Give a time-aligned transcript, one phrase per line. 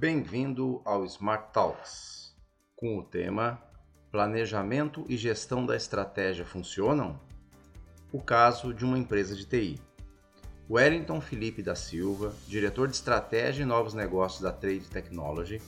[0.00, 2.32] Bem-vindo ao Smart Talks,
[2.76, 3.60] com o tema
[4.12, 7.18] Planejamento e gestão da estratégia funcionam?
[8.12, 9.82] O caso de uma empresa de TI.
[10.70, 15.60] Wellington Felipe da Silva, diretor de estratégia e novos negócios da Trade Technology,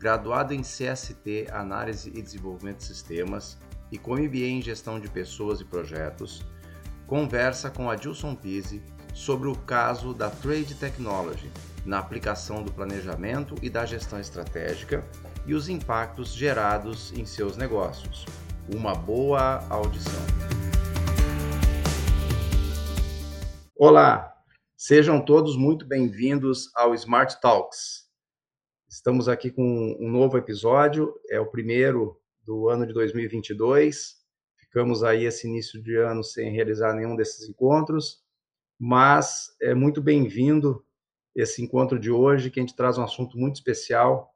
[0.00, 3.56] graduado em CST Análise e Desenvolvimento de Sistemas
[3.92, 6.44] e com MBA em Gestão de Pessoas e Projetos,
[7.06, 8.82] conversa com Adilson Pise
[9.14, 11.48] sobre o caso da Trade Technology
[11.86, 15.08] na aplicação do planejamento e da gestão estratégica
[15.46, 18.26] e os impactos gerados em seus negócios.
[18.74, 20.20] Uma boa audição.
[23.76, 24.34] Olá,
[24.76, 28.06] sejam todos muito bem-vindos ao Smart Talks.
[28.88, 34.16] Estamos aqui com um novo episódio, é o primeiro do ano de 2022.
[34.58, 38.26] Ficamos aí esse início de ano sem realizar nenhum desses encontros
[38.78, 40.84] mas é muito bem-vindo
[41.36, 44.34] esse encontro de hoje, que a gente traz um assunto muito especial,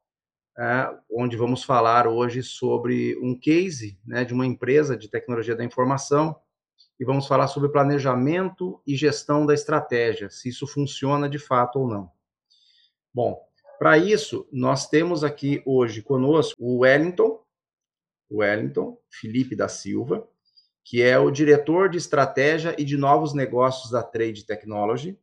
[0.59, 5.65] é, onde vamos falar hoje sobre um case né, de uma empresa de tecnologia da
[5.65, 6.37] informação
[6.99, 11.89] e vamos falar sobre planejamento e gestão da estratégia, se isso funciona de fato ou
[11.89, 12.11] não.
[13.13, 13.41] Bom,
[13.79, 17.43] para isso, nós temos aqui hoje conosco o Wellington,
[18.31, 20.29] Wellington Felipe da Silva,
[20.85, 25.19] que é o diretor de estratégia e de novos negócios da Trade Technology,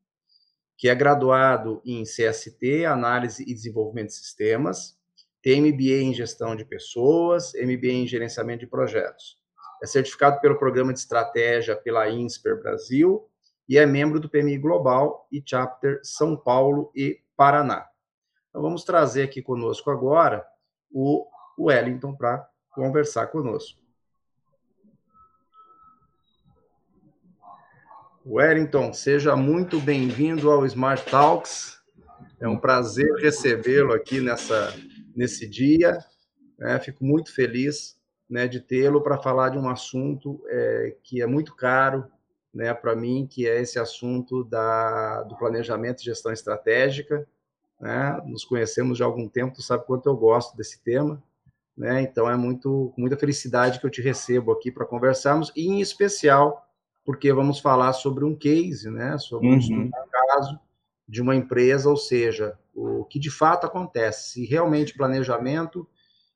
[0.78, 4.96] que é graduado em CST, análise e desenvolvimento de sistemas,
[5.42, 9.38] tem MBA em gestão de pessoas, MBA em gerenciamento de projetos.
[9.82, 13.28] É certificado pelo programa de estratégia pela INSPER Brasil
[13.68, 17.88] e é membro do PMI Global e Chapter São Paulo e Paraná.
[18.50, 20.46] Então vamos trazer aqui conosco agora
[20.92, 21.28] o
[21.60, 23.87] Wellington para conversar conosco.
[28.30, 31.78] Wellington, seja muito bem-vindo ao Smart Talks.
[32.42, 34.76] É um prazer recebê-lo aqui nessa,
[35.16, 35.98] nesse dia.
[36.60, 37.96] É, fico muito feliz
[38.30, 42.06] né, de tê-lo para falar de um assunto é, que é muito caro
[42.54, 47.26] né, para mim, que é esse assunto da, do planejamento e gestão estratégica.
[47.80, 48.22] Né?
[48.26, 51.24] Nos conhecemos já há algum tempo, tu sabe quanto eu gosto desse tema.
[51.78, 52.02] Né?
[52.02, 55.80] Então é muito, com muita felicidade que eu te recebo aqui para conversarmos, e em
[55.80, 56.67] especial
[57.08, 59.86] porque vamos falar sobre um case, né, sobre uhum.
[59.86, 60.60] um caso
[61.08, 65.88] de uma empresa, ou seja, o que de fato acontece, se realmente planejamento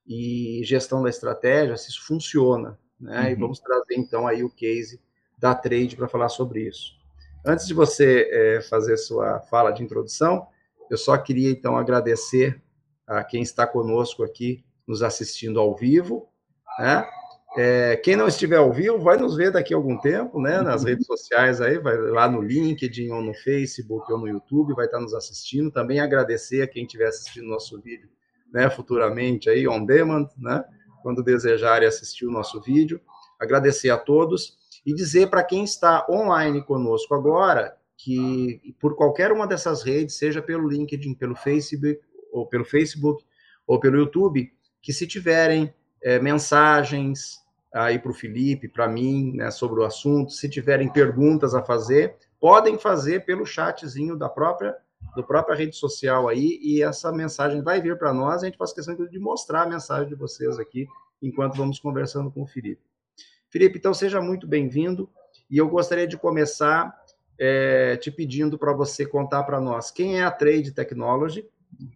[0.07, 3.23] e gestão da estratégia, se isso funciona, né?
[3.23, 3.27] Uhum.
[3.27, 5.01] E vamos trazer então aí o case
[5.37, 6.93] da Trade para falar sobre isso.
[7.45, 10.47] Antes de você é, fazer sua fala de introdução,
[10.89, 12.63] eu só queria então agradecer
[13.05, 16.29] a quem está conosco aqui, nos assistindo ao vivo,
[16.79, 17.05] né?
[17.57, 20.61] É, quem não estiver ao vivo vai nos ver daqui a algum tempo, né?
[20.61, 24.85] Nas redes sociais aí, vai lá no LinkedIn ou no Facebook ou no YouTube, vai
[24.85, 25.69] estar nos assistindo.
[25.69, 28.09] Também agradecer a quem estiver assistindo nosso vídeo,
[28.53, 28.69] né?
[28.69, 30.63] Futuramente aí on demand, né?
[31.03, 33.01] Quando desejarem assistir o nosso vídeo.
[33.37, 39.45] Agradecer a todos e dizer para quem está online conosco agora que por qualquer uma
[39.45, 41.99] dessas redes, seja pelo LinkedIn, pelo Facebook
[42.31, 43.23] ou pelo Facebook
[43.67, 44.51] ou pelo YouTube,
[44.81, 45.73] que se tiverem
[46.03, 47.41] é, mensagens,
[47.73, 50.31] aí para o Felipe, para mim, né, sobre o assunto.
[50.31, 54.75] Se tiverem perguntas a fazer, podem fazer pelo chatzinho da própria
[55.15, 58.43] do própria rede social aí e essa mensagem vai vir para nós.
[58.43, 60.87] A gente faz questão de mostrar a mensagem de vocês aqui
[61.21, 62.81] enquanto vamos conversando com o Felipe.
[63.49, 65.09] Felipe, então seja muito bem-vindo
[65.49, 66.95] e eu gostaria de começar
[67.37, 71.49] é, te pedindo para você contar para nós quem é a Trade Technology,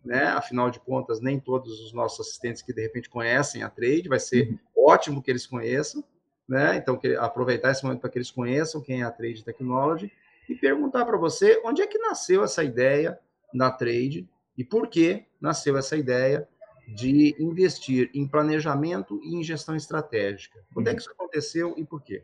[0.04, 0.26] né?
[0.26, 4.20] Afinal de contas, nem todos os nossos assistentes que de repente conhecem a Trade, vai
[4.20, 6.04] ser uhum ótimo que eles conheçam,
[6.48, 6.76] né?
[6.78, 10.12] Então, que, aproveitar esse momento para que eles conheçam quem é a Trade Technology
[10.48, 13.20] e perguntar para você onde é que nasceu essa ideia
[13.52, 16.48] na Trade e por que nasceu essa ideia
[16.88, 20.64] de investir em planejamento e em gestão estratégica.
[20.72, 22.24] Quando é que isso aconteceu e por quê?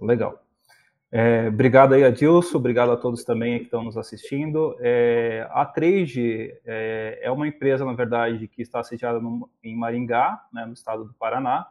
[0.00, 0.42] Legal.
[1.10, 2.58] É, obrigado aí, Adilson.
[2.58, 4.76] Obrigado a todos também que estão nos assistindo.
[4.80, 10.44] É, a Trade é, é, uma empresa, na verdade, que está sediada no, em Maringá,
[10.52, 11.66] né, no estado do Paraná.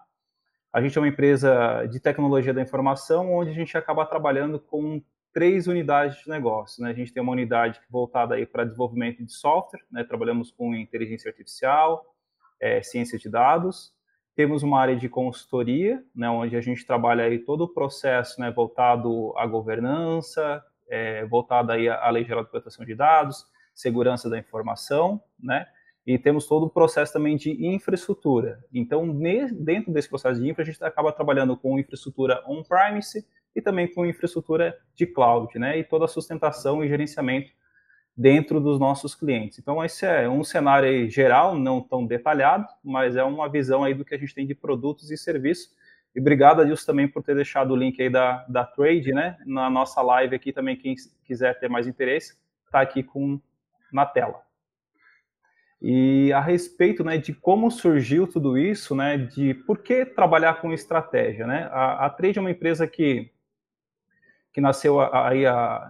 [0.73, 5.01] A gente é uma empresa de tecnologia da informação, onde a gente acaba trabalhando com
[5.33, 6.83] três unidades de negócio.
[6.83, 6.89] Né?
[6.89, 10.03] A gente tem uma unidade voltada aí para desenvolvimento de software, né?
[10.03, 12.03] trabalhamos com inteligência artificial,
[12.59, 13.93] é, ciência de dados.
[14.37, 16.29] Temos uma área de consultoria, né?
[16.29, 18.51] onde a gente trabalha aí todo o processo né?
[18.51, 24.37] voltado à governança, é, voltado aí à lei geral de proteção de dados, segurança da
[24.37, 25.65] informação, né?
[26.05, 28.63] e temos todo o processo também de infraestrutura.
[28.71, 29.09] Então,
[29.53, 33.25] dentro desse processo de infra, a gente acaba trabalhando com infraestrutura on-premise
[33.55, 35.79] e também com infraestrutura de cloud, né?
[35.79, 37.49] E toda a sustentação e gerenciamento
[38.17, 39.59] dentro dos nossos clientes.
[39.59, 44.03] Então, esse é um cenário geral, não tão detalhado, mas é uma visão aí do
[44.03, 45.69] que a gente tem de produtos e serviços.
[46.15, 49.37] E obrigado, Adilson, também por ter deixado o link aí da, da Trade, né?
[49.45, 52.35] Na nossa live aqui também, quem quiser ter mais interesse,
[52.65, 53.39] está aqui com,
[53.93, 54.41] na tela.
[55.79, 60.73] E a respeito né, de como surgiu tudo isso, né, de por que trabalhar com
[60.73, 61.45] estratégia.
[61.45, 61.69] Né?
[61.71, 63.31] A, a Trade é uma empresa que
[64.57, 65.43] que nasceu aí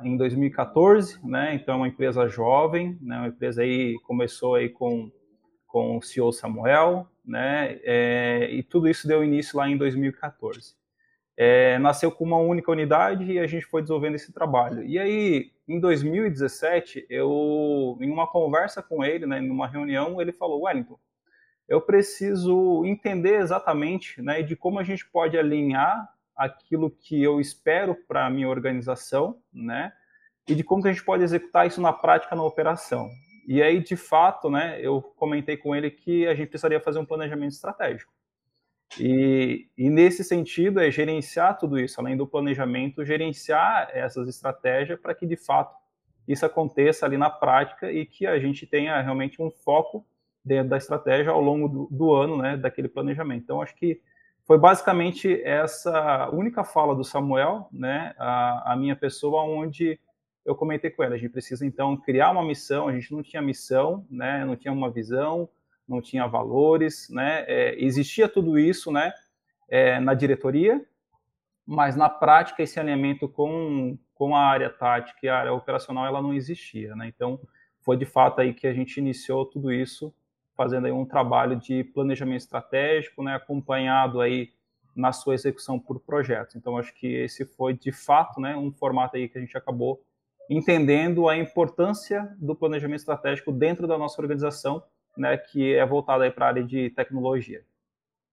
[0.03, 1.55] em 2014, né?
[1.55, 3.17] Então é uma empresa jovem, né?
[3.17, 5.09] Uma empresa aí começou aí com
[5.65, 7.79] com o CEO Samuel, né?
[7.83, 10.75] É, e tudo isso deu início lá em 2014.
[11.37, 14.83] É, nasceu com uma única unidade e a gente foi desenvolvendo esse trabalho.
[14.83, 20.63] E aí, em 2017, eu, em uma conversa com ele, né, numa reunião, ele falou:
[20.63, 20.99] Wellington,
[21.69, 27.95] eu preciso entender exatamente, né, de como a gente pode alinhar aquilo que eu espero
[28.07, 29.91] para a minha organização, né?
[30.47, 33.09] E de como que a gente pode executar isso na prática, na operação.
[33.47, 37.05] E aí, de fato, né, eu comentei com ele que a gente precisaria fazer um
[37.05, 38.11] planejamento estratégico.
[38.99, 45.13] E, e nesse sentido, é gerenciar tudo isso, além do planejamento, gerenciar essas estratégias para
[45.15, 45.75] que, de fato,
[46.27, 50.05] isso aconteça ali na prática e que a gente tenha realmente um foco
[50.43, 53.43] dentro da estratégia ao longo do, do ano, né, daquele planejamento.
[53.43, 54.01] Então, acho que
[54.47, 59.99] foi basicamente essa única fala do Samuel, né, a, a, minha pessoa, onde
[60.45, 63.41] eu comentei com ela, a gente precisa então criar uma missão, a gente não tinha
[63.41, 65.49] missão, né, não tinha uma visão,
[65.85, 69.11] não tinha valores, né, é, existia tudo isso, né,
[69.67, 70.81] é, na diretoria,
[71.65, 76.21] mas na prática esse alinhamento com, com a área tática e a área operacional ela
[76.21, 77.37] não existia, né, então
[77.81, 80.13] foi de fato aí que a gente iniciou tudo isso
[80.57, 84.49] fazendo aí um trabalho de planejamento estratégico, né, acompanhado aí
[84.95, 86.55] na sua execução por projetos.
[86.55, 90.01] Então, acho que esse foi, de fato, né, um formato aí que a gente acabou
[90.49, 94.81] entendendo a importância do planejamento estratégico dentro da nossa organização,
[95.15, 97.63] né, que é voltada para a área de tecnologia.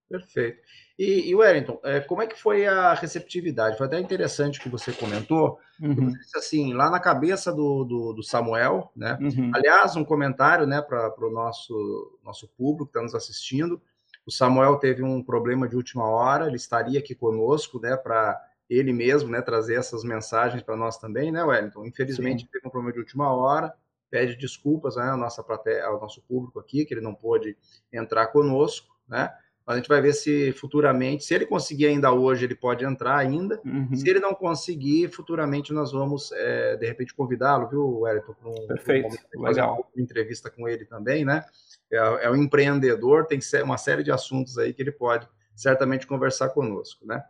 [0.08, 0.60] Perfeito.
[0.98, 3.76] E, e Wellington, é, como é que foi a receptividade?
[3.76, 5.58] Foi até interessante que você comentou.
[5.80, 6.10] Uhum.
[6.10, 9.18] Você disse assim, lá na cabeça do, do, do Samuel, né?
[9.20, 9.50] Uhum.
[9.54, 13.80] Aliás, um comentário né, para o nosso, nosso público que está nos assistindo.
[14.26, 18.40] O Samuel teve um problema de última hora, ele estaria aqui conosco, né, para
[18.70, 21.84] ele mesmo, né, trazer essas mensagens para nós também, né, Wellington?
[21.84, 22.48] Infelizmente, Sim.
[22.50, 23.74] teve um problema de última hora,
[24.10, 27.56] pede desculpas né, ao, nossa plateia, ao nosso público aqui, que ele não pôde
[27.92, 29.30] entrar conosco, né?
[29.66, 33.60] A gente vai ver se futuramente, se ele conseguir ainda hoje, ele pode entrar ainda.
[33.64, 33.94] Uhum.
[33.94, 38.34] Se ele não conseguir, futuramente nós vamos, é, de repente, convidá-lo, viu, Wellington?
[38.44, 39.90] Um, Perfeito, um legal.
[39.94, 41.44] Uma entrevista com ele também, né?
[41.90, 45.26] É, é um empreendedor, tem uma série de assuntos aí que ele pode
[45.56, 47.22] certamente conversar conosco, né?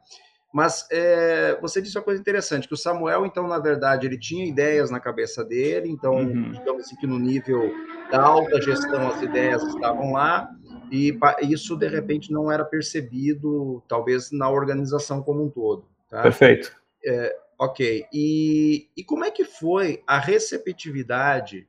[0.52, 4.46] Mas é, você disse uma coisa interessante, que o Samuel, então, na verdade, ele tinha
[4.46, 6.52] ideias na cabeça dele, então, uhum.
[6.52, 7.72] digamos assim, que no nível
[8.10, 10.48] da alta gestão as ideias estavam lá,
[10.90, 15.86] e isso de repente não era percebido, talvez na organização como um todo.
[16.08, 16.22] Tá?
[16.22, 16.74] Perfeito.
[17.04, 18.06] É, ok.
[18.12, 21.66] E, e como é que foi a receptividade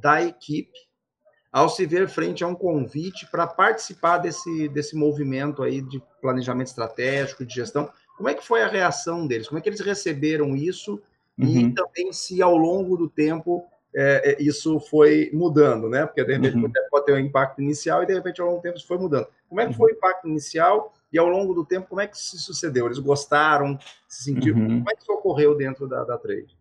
[0.00, 0.78] da equipe
[1.50, 6.68] ao se ver frente a um convite para participar desse, desse movimento aí de planejamento
[6.68, 7.90] estratégico, de gestão?
[8.16, 9.48] Como é que foi a reação deles?
[9.48, 11.00] Como é que eles receberam isso?
[11.38, 11.46] Uhum.
[11.46, 13.64] E também se ao longo do tempo
[14.00, 16.06] é, é, isso foi mudando, né?
[16.06, 16.70] Porque de repente uhum.
[16.88, 19.26] pode ter um impacto inicial e de repente ao longo do tempo isso foi mudando.
[19.48, 19.76] Como é que uhum.
[19.76, 22.86] foi o impacto inicial e ao longo do tempo como é que se sucedeu?
[22.86, 23.76] Eles gostaram,
[24.06, 24.60] se sentiram?
[24.60, 24.78] Uhum.
[24.78, 26.56] Como é que isso ocorreu dentro da, da trade?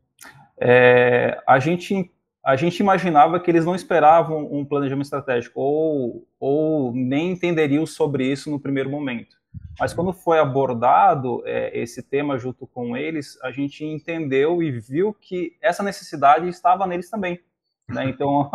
[0.60, 2.12] É, a gente
[2.44, 8.26] a gente imaginava que eles não esperavam um planejamento estratégico ou, ou nem entenderiam sobre
[8.26, 9.36] isso no primeiro momento.
[9.80, 15.14] Mas quando foi abordado é, esse tema junto com eles, a gente entendeu e viu
[15.14, 17.40] que essa necessidade estava neles também.
[17.88, 18.10] Né?
[18.10, 18.50] Então,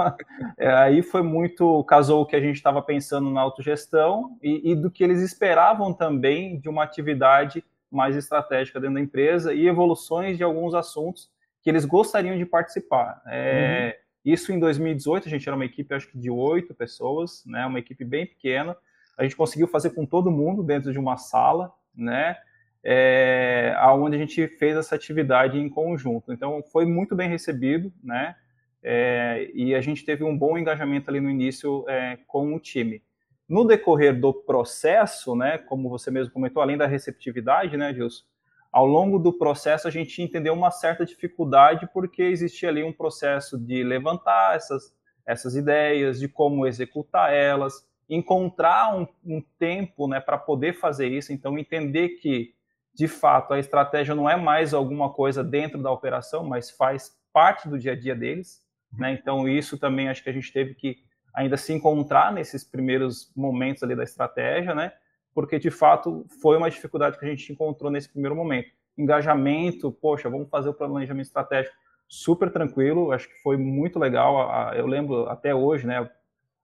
[0.59, 4.75] é, aí foi muito, casou o que a gente estava pensando na autogestão e, e
[4.75, 10.37] do que eles esperavam também de uma atividade mais estratégica dentro da empresa e evoluções
[10.37, 11.31] de alguns assuntos
[11.63, 13.23] que eles gostariam de participar.
[13.27, 14.33] É, uhum.
[14.33, 17.79] Isso em 2018, a gente era uma equipe, acho que de oito pessoas, né, uma
[17.79, 18.77] equipe bem pequena,
[19.23, 22.37] a gente conseguiu fazer com todo mundo dentro de uma sala, né?
[22.85, 26.33] É, aonde a gente fez essa atividade em conjunto.
[26.33, 28.35] Então foi muito bem recebido, né?
[28.83, 33.01] É, e a gente teve um bom engajamento ali no início é, com o time.
[33.49, 38.25] No decorrer do processo, né, como você mesmo comentou, além da receptividade, né, Gilson,
[38.73, 43.57] ao longo do processo a gente entendeu uma certa dificuldade porque existia ali um processo
[43.57, 44.93] de levantar essas,
[45.25, 51.33] essas ideias, de como executar elas, encontrar um, um tempo né, para poder fazer isso,
[51.33, 52.55] então entender que,
[52.95, 57.69] de fato, a estratégia não é mais alguma coisa dentro da operação, mas faz parte
[57.69, 59.13] do dia a dia deles, né?
[59.13, 60.99] Então isso também acho que a gente teve que
[61.35, 64.93] ainda se encontrar nesses primeiros momentos ali da estratégia, né?
[65.35, 68.71] Porque de fato foi uma dificuldade que a gente encontrou nesse primeiro momento.
[68.99, 71.75] Engajamento, poxa, vamos fazer o planejamento estratégico
[72.07, 74.75] super tranquilo, acho que foi muito legal.
[74.75, 76.07] Eu lembro até hoje, né,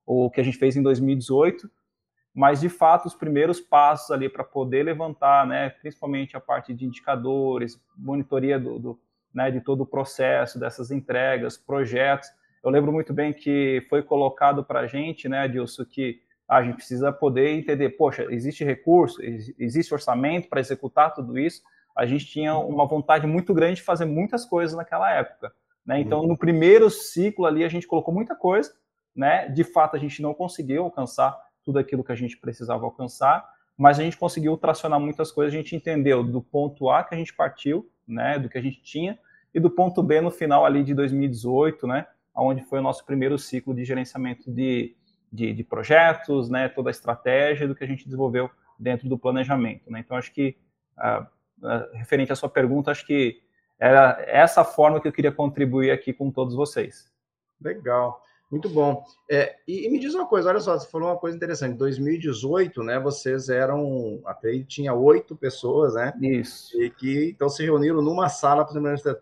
[0.08, 1.70] o que a gente fez em 2018,
[2.34, 6.86] mas de fato os primeiros passos ali para poder levantar, né, principalmente a parte de
[6.86, 9.00] indicadores, monitoria do, do
[9.34, 12.30] né, de todo o processo dessas entregas, projetos.
[12.64, 16.76] Eu lembro muito bem que foi colocado para a gente, né, Adilson, que a gente
[16.76, 19.20] precisa poder entender, poxa, existe recurso,
[19.58, 21.62] existe orçamento para executar tudo isso.
[21.94, 25.52] A gente tinha uma vontade muito grande de fazer muitas coisas naquela época.
[25.84, 26.00] Né?
[26.00, 28.72] Então, no primeiro ciclo ali, a gente colocou muita coisa.
[29.18, 29.48] Né?
[29.48, 33.44] De fato, a gente não conseguiu alcançar tudo aquilo que a gente precisava alcançar,
[33.76, 35.52] mas a gente conseguiu tracionar muitas coisas.
[35.52, 38.80] A gente entendeu do ponto A que a gente partiu, né, do que a gente
[38.80, 39.18] tinha,
[39.52, 43.36] e do ponto B no final ali de 2018, né, onde foi o nosso primeiro
[43.36, 44.96] ciclo de gerenciamento de
[45.32, 49.90] de, de, projetos, né, toda a estratégia do que a gente desenvolveu dentro do planejamento.
[49.90, 50.00] Né?
[50.00, 50.56] Então, acho que,
[50.96, 51.26] uh,
[51.92, 53.42] referente à sua pergunta, acho que
[53.78, 57.12] era essa forma que eu queria contribuir aqui com todos vocês.
[57.60, 58.22] Legal.
[58.50, 59.04] Muito bom.
[59.30, 61.74] É, e, e, me diz uma coisa, olha só, você falou uma coisa interessante.
[61.74, 66.14] Em 2018, né, vocês eram, até tinha oito pessoas, né?
[66.20, 66.80] Isso.
[66.80, 68.66] E que então se reuniram numa sala,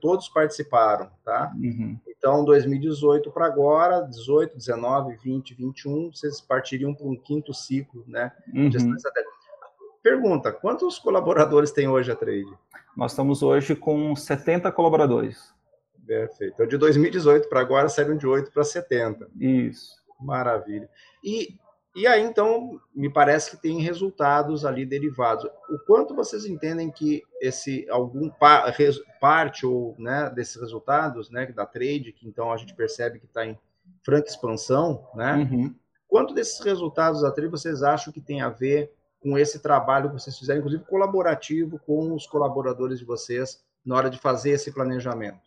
[0.00, 1.52] todos participaram, tá?
[1.56, 1.98] Uhum.
[2.06, 8.30] Então, 2018 para agora, 18, 19, 20, 21, vocês partiriam para um quinto ciclo, né?
[8.54, 8.70] Uhum.
[10.02, 12.46] Pergunta: quantos colaboradores tem hoje a Trade?
[12.96, 15.55] Nós estamos hoje com 70 colaboradores.
[16.06, 16.54] Perfeito.
[16.54, 19.28] Então, de 2018 para agora, saíram de 8 para 70.
[19.38, 19.96] Isso.
[20.20, 20.88] Maravilha.
[21.22, 21.58] E,
[21.94, 25.44] e aí, então, me parece que tem resultados ali derivados.
[25.68, 31.46] O quanto vocês entendem que esse algum pa, res, parte ou né, desses resultados né,
[31.46, 33.58] da trade, que então a gente percebe que está em
[34.02, 35.48] franca expansão, né?
[35.50, 35.74] Uhum.
[36.08, 40.20] Quanto desses resultados da trade vocês acham que tem a ver com esse trabalho que
[40.20, 45.45] vocês fizeram, inclusive colaborativo com os colaboradores de vocês na hora de fazer esse planejamento?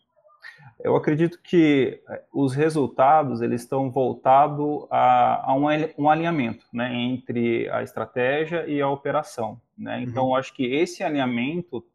[0.81, 5.65] Eu acredito que eh, os resultados eles estão voltados a, a um,
[5.97, 9.59] um, alinhamento né, entre a estratégia e a operação.
[9.77, 10.01] Né?
[10.01, 10.35] Então, uhum.
[10.35, 11.85] acho que esse alinhamento,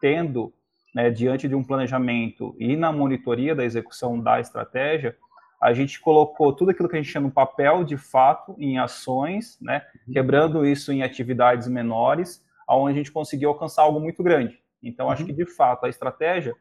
[0.00, 0.52] tendo
[0.94, 5.16] né, diante de um planejamento e na monitoria da execução da estratégia,
[5.60, 9.58] a gente colocou tudo aquilo que a gente tinha no papel, de fato, em ações,
[9.60, 10.12] né, uhum.
[10.12, 14.58] quebrando isso em atividades menores, onde a gente conseguiu alcançar algo muito grande.
[14.82, 15.12] Então, uhum.
[15.12, 16.54] acho que, de fato, a estratégia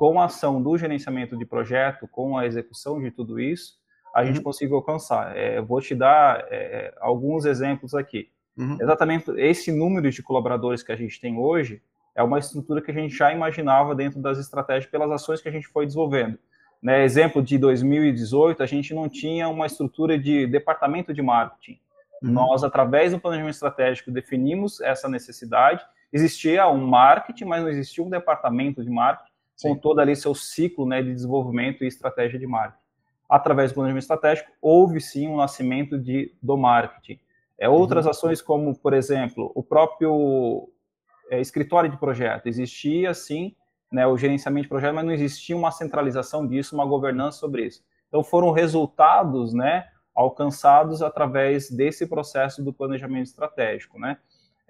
[0.00, 3.74] com a ação do gerenciamento de projeto, com a execução de tudo isso,
[4.14, 4.44] a gente uhum.
[4.44, 5.36] conseguiu alcançar.
[5.36, 8.30] É, vou te dar é, alguns exemplos aqui.
[8.56, 8.78] Uhum.
[8.80, 11.82] Exatamente esse número de colaboradores que a gente tem hoje
[12.14, 15.52] é uma estrutura que a gente já imaginava dentro das estratégias pelas ações que a
[15.52, 16.38] gente foi desenvolvendo.
[16.82, 21.78] Né, exemplo de 2018, a gente não tinha uma estrutura de departamento de marketing.
[22.22, 22.30] Uhum.
[22.30, 25.84] Nós, através do planejamento estratégico, definimos essa necessidade.
[26.10, 29.29] Existia um marketing, mas não existia um departamento de marketing
[29.62, 32.80] com todo ali seu ciclo né, de desenvolvimento e estratégia de marketing.
[33.28, 37.20] Através do planejamento estratégico, houve sim um nascimento de, do marketing.
[37.58, 38.10] É, outras uhum.
[38.10, 40.68] ações, como, por exemplo, o próprio
[41.30, 42.46] é, escritório de projeto.
[42.46, 43.54] Existia, sim,
[43.92, 47.84] né, o gerenciamento de projeto, mas não existia uma centralização disso, uma governança sobre isso.
[48.08, 53.98] Então, foram resultados né, alcançados através desse processo do planejamento estratégico.
[53.98, 54.18] Né?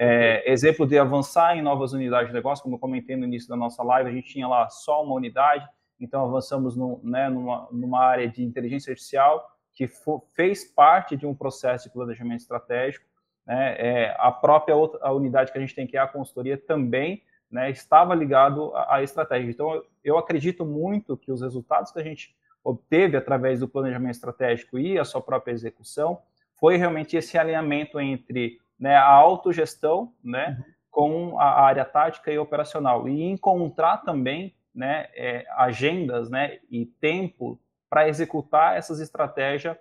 [0.03, 3.55] É, exemplo de avançar em novas unidades de negócio, como eu comentei no início da
[3.55, 5.69] nossa live, a gente tinha lá só uma unidade,
[6.01, 11.27] então avançamos no, né, numa, numa, área de inteligência artificial que for, fez parte de
[11.27, 13.05] um processo de planejamento estratégico.
[13.47, 16.57] Né, é, a própria outra, a unidade que a gente tem, que é a consultoria,
[16.57, 19.51] também né, estava ligado à, à estratégia.
[19.51, 24.15] Então, eu, eu acredito muito que os resultados que a gente obteve através do planejamento
[24.15, 26.23] estratégico e a sua própria execução
[26.55, 30.75] foi realmente esse alinhamento entre né, a autogestão, né, uhum.
[30.91, 37.61] com a área tática e operacional e encontrar também, né, é, agendas, né, e tempo
[37.91, 39.77] para executar essas estratégias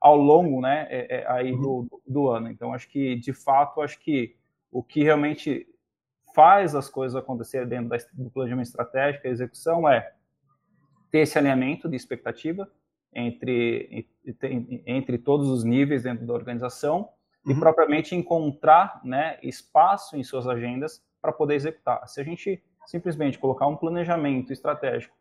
[0.00, 1.60] ao longo, né, é, é, aí uhum.
[1.60, 2.50] do, do ano.
[2.50, 4.34] Então, acho que, de fato, acho que
[4.72, 5.66] o que realmente
[6.34, 10.12] faz as coisas acontecerem dentro do planejamento estratégico e execução é
[11.10, 12.70] ter esse alinhamento de expectativa
[13.12, 17.10] entre, entre, entre todos os níveis dentro da organização
[17.48, 17.60] e uhum.
[17.60, 22.06] propriamente encontrar né, espaço em suas agendas para poder executar.
[22.06, 25.16] Se a gente simplesmente colocar um planejamento estratégico,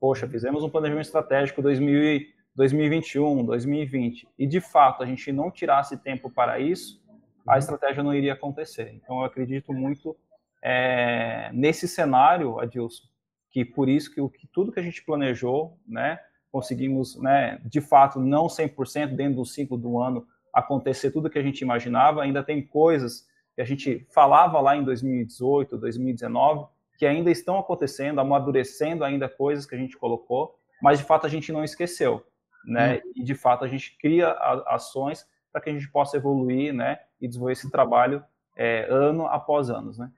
[0.00, 5.96] poxa, fizemos um planejamento estratégico 2000, 2021, 2020, e de fato a gente não tirasse
[5.96, 7.00] tempo para isso,
[7.46, 7.58] a uhum.
[7.58, 8.92] estratégia não iria acontecer.
[8.94, 10.16] Então eu acredito muito
[10.60, 13.06] é, nesse cenário, Adilson,
[13.50, 16.18] que por isso que, o, que tudo que a gente planejou, né,
[16.50, 20.26] conseguimos, né, de fato, não 100% dentro do ciclo do ano
[20.58, 24.84] acontecer tudo que a gente imaginava, ainda tem coisas que a gente falava lá em
[24.84, 31.04] 2018, 2019, que ainda estão acontecendo, amadurecendo ainda coisas que a gente colocou, mas de
[31.04, 32.24] fato a gente não esqueceu,
[32.64, 33.00] né?
[33.04, 33.12] Hum.
[33.16, 34.32] E de fato a gente cria
[34.66, 36.98] ações para que a gente possa evoluir, né?
[37.20, 38.22] E desenvolver esse trabalho
[38.56, 40.10] é, ano após ano, né?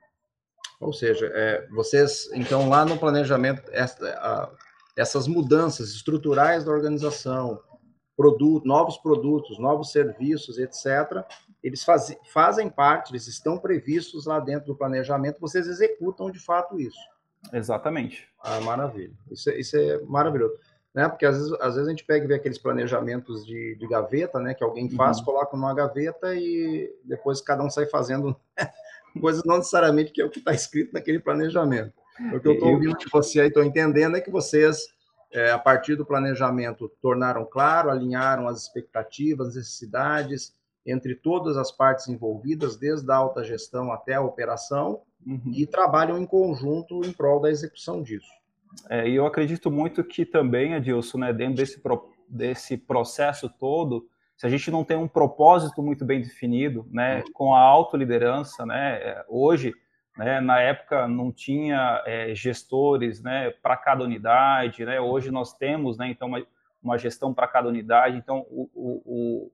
[0.79, 4.49] Ou seja, é, vocês, então, lá no planejamento, essa, a,
[4.97, 7.61] essas mudanças estruturais da organização,
[8.21, 11.25] produto, novos produtos, novos serviços, etc.,
[11.63, 16.79] eles faz, fazem parte, eles estão previstos lá dentro do planejamento, vocês executam de fato
[16.79, 16.99] isso.
[17.51, 18.27] Exatamente.
[18.43, 19.13] Ah, maravilha.
[19.31, 20.53] Isso, é, isso é maravilhoso.
[20.93, 21.07] Né?
[21.07, 24.39] Porque às vezes, às vezes a gente pega e vê aqueles planejamentos de, de gaveta,
[24.39, 24.53] né?
[24.53, 25.25] Que alguém faz, uhum.
[25.25, 28.35] coloca numa gaveta e depois cada um sai fazendo
[29.19, 31.93] coisas não necessariamente que é o que está escrito naquele planejamento.
[32.33, 34.87] O que eu estou ouvindo de você aí, estou entendendo é que vocês,
[35.33, 40.53] é, a partir do planejamento, tornaram claro, alinharam as expectativas, as necessidades
[40.85, 45.51] entre todas as partes envolvidas, desde a alta gestão até a operação, uhum.
[45.53, 48.31] e trabalham em conjunto em prol da execução disso.
[48.89, 54.07] É, e eu acredito muito que também, Adilson, né, dentro desse, pro, desse processo todo,
[54.35, 58.95] se a gente não tem um propósito muito bem definido, né, com a autoliderança, né,
[58.95, 59.73] é, hoje,
[60.17, 65.97] né, na época não tinha é, gestores, né, para cada unidade, né, hoje nós temos,
[65.97, 66.45] né, então uma,
[66.81, 69.51] uma gestão para cada unidade, então o, o,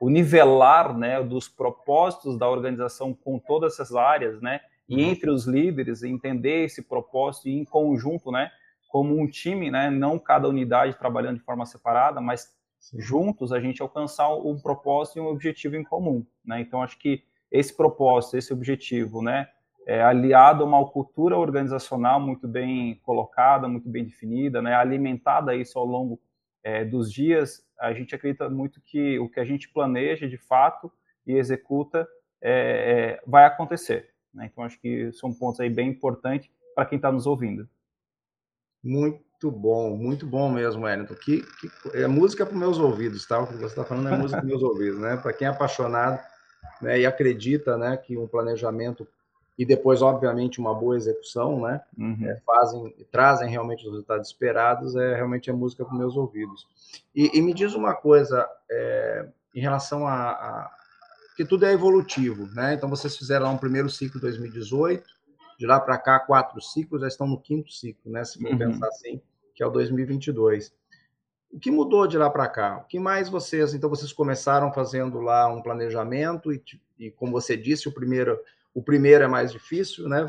[0.00, 5.10] o, nivelar, né, dos propósitos da organização com todas essas áreas, né, e uhum.
[5.10, 8.50] entre os líderes entender esse propósito e em conjunto, né,
[8.88, 12.56] como um time, né, não cada unidade trabalhando de forma separada, mas
[12.96, 16.60] juntos a gente alcançar um propósito e um objetivo em comum, né?
[16.60, 19.48] Então acho que esse propósito, esse objetivo, né,
[19.88, 25.78] é aliado a uma cultura organizacional muito bem colocada, muito bem definida, né, alimentada isso
[25.78, 26.20] ao longo
[26.62, 30.92] é, dos dias, a gente acredita muito que o que a gente planeja de fato
[31.26, 32.06] e executa
[32.42, 34.10] é, é, vai acontecer.
[34.34, 34.50] Né?
[34.52, 37.66] Então acho que são pontos aí bem importantes para quem está nos ouvindo.
[38.84, 41.14] Muito bom, muito bom mesmo, Wellington.
[41.14, 43.40] Que, que é música para meus ouvidos, tá?
[43.40, 45.16] O que você está falando é música para meus ouvidos, né?
[45.16, 46.20] Para quem é apaixonado
[46.80, 49.06] né, e acredita, né, que um planejamento
[49.58, 52.16] e depois, obviamente, uma boa execução, né, uhum.
[52.22, 56.66] é, fazem, trazem realmente os resultados esperados, é realmente é música para meus ouvidos.
[57.12, 60.70] E, e, me diz uma coisa é, em relação a, a,
[61.36, 62.74] que tudo é evolutivo, né?
[62.74, 65.18] Então vocês fizeram um primeiro ciclo 2018
[65.58, 68.24] de lá para cá, quatro ciclos, já estão no quinto ciclo, né?
[68.24, 68.58] Se for uhum.
[68.58, 69.20] pensar assim,
[69.56, 70.72] que é o 2022.
[71.50, 72.78] O que mudou de lá para cá?
[72.78, 76.62] O que mais vocês, então vocês começaram fazendo lá um planejamento e,
[76.96, 78.38] e como você disse, o primeiro,
[78.74, 80.26] o primeiro é mais difícil, né?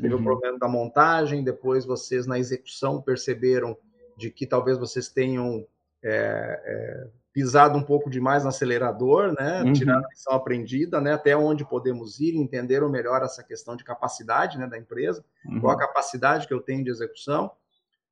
[0.00, 0.20] Teve uhum.
[0.20, 3.76] o problema da montagem, depois vocês na execução perceberam
[4.16, 5.66] de que talvez vocês tenham
[6.02, 9.62] é, é, pisado um pouco demais no acelerador, né?
[9.62, 9.72] Uhum.
[9.72, 11.12] Tirar a lição aprendida, né?
[11.12, 15.60] Até onde podemos ir, entenderam melhor essa questão de capacidade né, da empresa, uhum.
[15.60, 17.50] qual a capacidade que eu tenho de execução.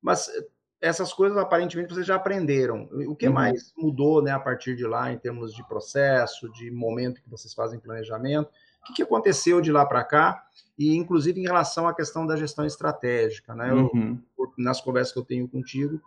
[0.01, 0.47] Mas eh,
[0.81, 2.89] essas coisas aparentemente vocês já aprenderam.
[3.07, 3.33] O que uhum.
[3.33, 7.53] mais mudou né, a partir de lá em termos de processo, de momento que vocês
[7.53, 8.49] fazem planejamento?
[8.81, 10.43] O que, que aconteceu de lá para cá?
[10.77, 13.69] E, inclusive, em relação à questão da gestão estratégica, né?
[13.71, 14.19] Eu, uhum.
[14.57, 16.01] nas conversas que eu tenho contigo,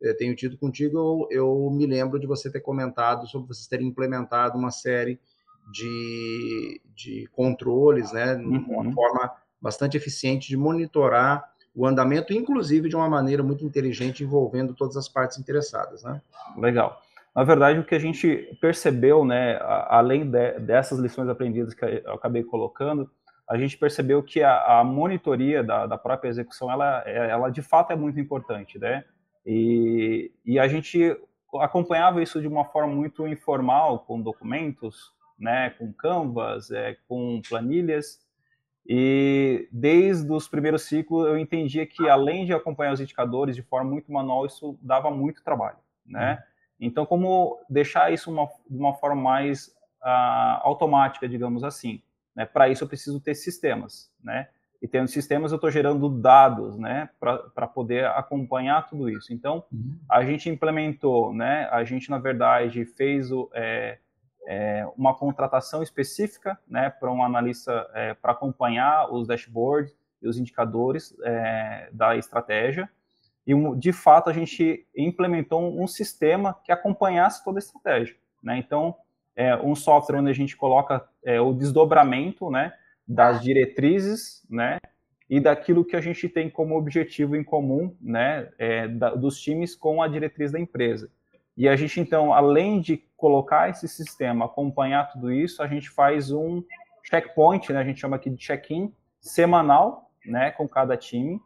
[0.00, 3.66] eu eh, tenho tido contigo, eu, eu, me lembro de você ter comentado sobre vocês
[3.66, 5.18] terem implementado uma série
[5.72, 8.64] de, de controles, né, uhum.
[8.68, 14.74] uma forma bastante eficiente de monitorar o andamento, inclusive de uma maneira muito inteligente, envolvendo
[14.74, 16.20] todas as partes interessadas, né?
[16.56, 17.02] Legal.
[17.34, 22.14] Na verdade, o que a gente percebeu, né, além de, dessas lições aprendidas que eu
[22.14, 23.10] acabei colocando,
[23.48, 27.92] a gente percebeu que a, a monitoria da, da, própria execução, ela, ela de fato
[27.92, 29.04] é muito importante, né?
[29.44, 31.14] E, e a gente
[31.60, 38.20] acompanhava isso de uma forma muito informal, com documentos, né, com canvas, é, com planilhas.
[38.86, 43.90] E desde os primeiros ciclos eu entendia que além de acompanhar os indicadores de forma
[43.90, 46.32] muito manual, isso dava muito trabalho, né?
[46.32, 46.53] Uhum.
[46.80, 49.68] Então, como deixar isso uma, de uma forma mais
[50.02, 52.02] uh, automática, digamos assim?
[52.34, 52.44] Né?
[52.44, 54.48] Para isso eu preciso ter sistemas, né?
[54.84, 59.32] e tendo sistemas eu estou gerando dados, né, para poder acompanhar tudo isso.
[59.32, 59.96] Então, uhum.
[60.06, 63.96] a gente implementou, né, a gente na verdade fez o, é,
[64.46, 70.36] é, uma contratação específica, né, para um analista é, para acompanhar os dashboards e os
[70.36, 72.86] indicadores é, da estratégia.
[73.46, 78.58] E de fato a gente implementou um, sistema que acompanhasse toda a estratégia, né.
[78.58, 78.96] Então,
[79.36, 82.72] é um software onde a gente coloca é, o desdobramento, né,
[83.06, 84.78] das diretrizes, né,
[85.28, 89.74] e daquilo que a gente tem como objetivo em comum, né, é, da, dos times
[89.74, 91.10] com a diretriz da empresa.
[91.56, 96.30] E a gente, então, além de colocar esse sistema, acompanhar tudo isso, a gente faz
[96.30, 96.62] um
[97.02, 101.40] checkpoint, né, a gente chama aqui de check-in semanal, né, com cada time.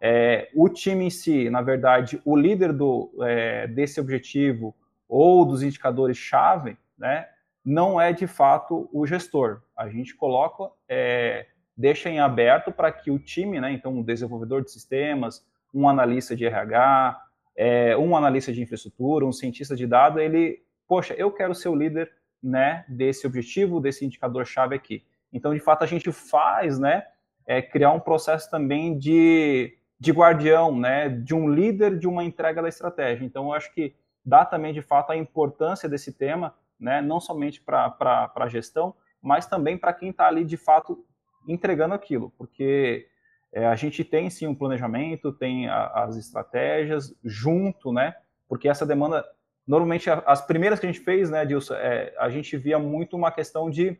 [0.00, 4.74] É, o time em si, na verdade, o líder do, é, desse objetivo
[5.06, 7.28] ou dos indicadores-chave, né,
[7.64, 9.60] não é de fato o gestor.
[9.76, 14.64] A gente coloca, é, deixa em aberto para que o time, né, então um desenvolvedor
[14.64, 17.20] de sistemas, um analista de RH,
[17.54, 21.76] é, um analista de infraestrutura, um cientista de dados, ele, poxa, eu quero ser o
[21.76, 22.10] líder
[22.42, 25.04] né, desse objetivo, desse indicador-chave aqui.
[25.30, 27.04] Então, de fato, a gente faz, né,
[27.46, 32.62] é, criar um processo também de, de guardião, né, de um líder de uma entrega
[32.62, 33.22] da estratégia.
[33.24, 37.60] Então, eu acho que dá também, de fato, a importância desse tema, né, não somente
[37.60, 41.04] para a gestão, mas também para quem está ali, de fato,
[41.46, 43.06] entregando aquilo, porque
[43.52, 48.14] é, a gente tem sim um planejamento, tem a, as estratégias junto, né?
[48.48, 49.24] Porque essa demanda,
[49.66, 53.30] normalmente as primeiras que a gente fez, né, Dilson, é, a gente via muito uma
[53.30, 53.98] questão de,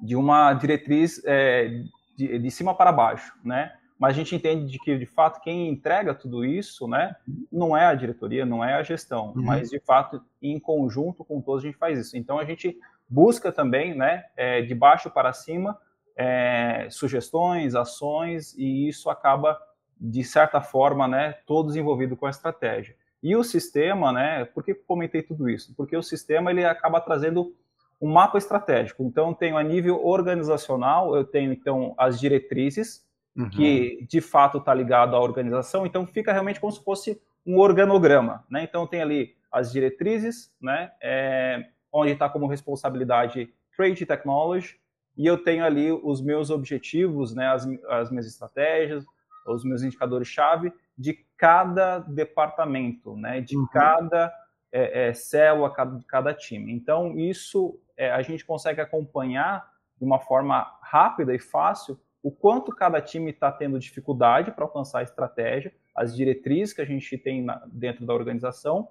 [0.00, 1.84] de uma diretriz é,
[2.16, 3.72] de, de cima para baixo, né?
[3.98, 7.14] Mas a gente entende de que, de fato, quem entrega tudo isso, né,
[7.50, 9.42] não é a diretoria, não é a gestão, uhum.
[9.42, 12.16] mas, de fato, em conjunto com todos, a gente faz isso.
[12.16, 12.76] Então, a gente
[13.08, 15.78] busca também, né, é, de baixo para cima,
[16.16, 19.58] é, sugestões, ações, e isso acaba,
[20.00, 22.96] de certa forma, né, todos envolvidos com a estratégia.
[23.22, 25.72] E o sistema, né, por que comentei tudo isso?
[25.76, 27.54] Porque o sistema ele acaba trazendo
[28.00, 29.02] um mapa estratégico.
[29.02, 33.02] Então, eu tenho a nível organizacional, eu tenho, então, as diretrizes,
[33.36, 33.50] uhum.
[33.50, 38.44] que de fato está ligado à organização, então fica realmente como se fosse um organograma.
[38.48, 38.62] Né?
[38.62, 44.78] Então, tem ali as diretrizes, né, é, onde está como responsabilidade Trade Technology,
[45.16, 49.04] e eu tenho ali os meus objetivos, né, as, as minhas estratégias,
[49.46, 53.66] os meus indicadores-chave de cada departamento, né, de uhum.
[53.72, 54.32] cada
[54.72, 56.72] é, é, célula, cada, cada time.
[56.72, 62.74] Então, isso é, a gente consegue acompanhar de uma forma rápida e fácil o quanto
[62.74, 67.42] cada time está tendo dificuldade para alcançar a estratégia, as diretrizes que a gente tem
[67.44, 68.88] na, dentro da organização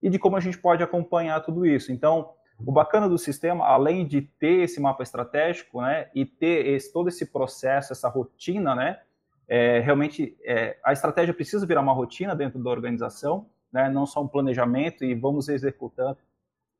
[0.00, 1.90] e de como a gente pode acompanhar tudo isso.
[1.90, 2.30] Então,
[2.64, 7.08] o bacana do sistema, além de ter esse mapa estratégico, né, e ter esse, todo
[7.08, 9.00] esse processo, essa rotina, né,
[9.48, 14.22] é, realmente é, a estratégia precisa virar uma rotina dentro da organização, né, não só
[14.22, 16.18] um planejamento e vamos executando,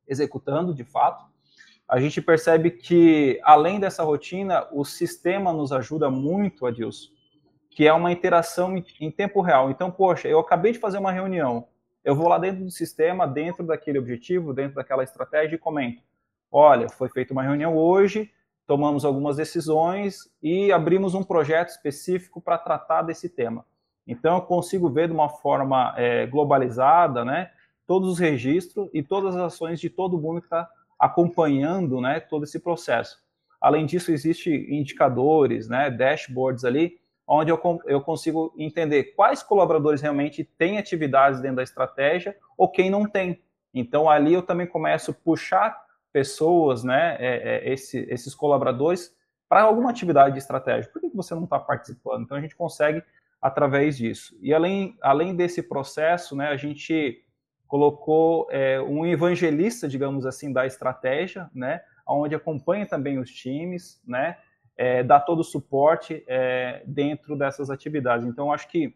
[0.07, 1.25] executando de fato.
[1.89, 7.09] A gente percebe que, além dessa rotina, o sistema nos ajuda muito, Adilson,
[7.71, 9.71] que é uma interação em, em tempo real.
[9.71, 11.67] Então, poxa, eu acabei de fazer uma reunião,
[12.03, 16.03] eu vou lá dentro do sistema, dentro daquele objetivo, dentro daquela estratégia e comento:
[16.51, 18.31] olha, foi feita uma reunião hoje,
[18.67, 23.65] tomamos algumas decisões e abrimos um projeto específico para tratar desse tema.
[24.05, 27.49] Então, eu consigo ver de uma forma é, globalizada, né,
[27.87, 32.43] todos os registros e todas as ações de todo mundo que está acompanhando, né, todo
[32.43, 33.17] esse processo.
[33.61, 40.43] Além disso, existem indicadores, né, dashboards ali, onde eu, eu consigo entender quais colaboradores realmente
[40.43, 43.41] têm atividades dentro da estratégia ou quem não tem.
[43.73, 45.79] Então, ali eu também começo a puxar
[46.11, 49.15] pessoas, né, é, é, esse, esses colaboradores,
[49.47, 50.91] para alguma atividade de estratégia.
[50.91, 52.23] Por que você não está participando?
[52.23, 53.03] Então, a gente consegue
[53.41, 54.37] através disso.
[54.41, 57.23] E além, além desse processo, né, a gente
[57.69, 64.37] colocou é, um evangelista, digamos assim, da estratégia, né, onde acompanha também os times, né,
[64.75, 68.27] é, dar todo o suporte é, dentro dessas atividades.
[68.27, 68.95] Então, acho que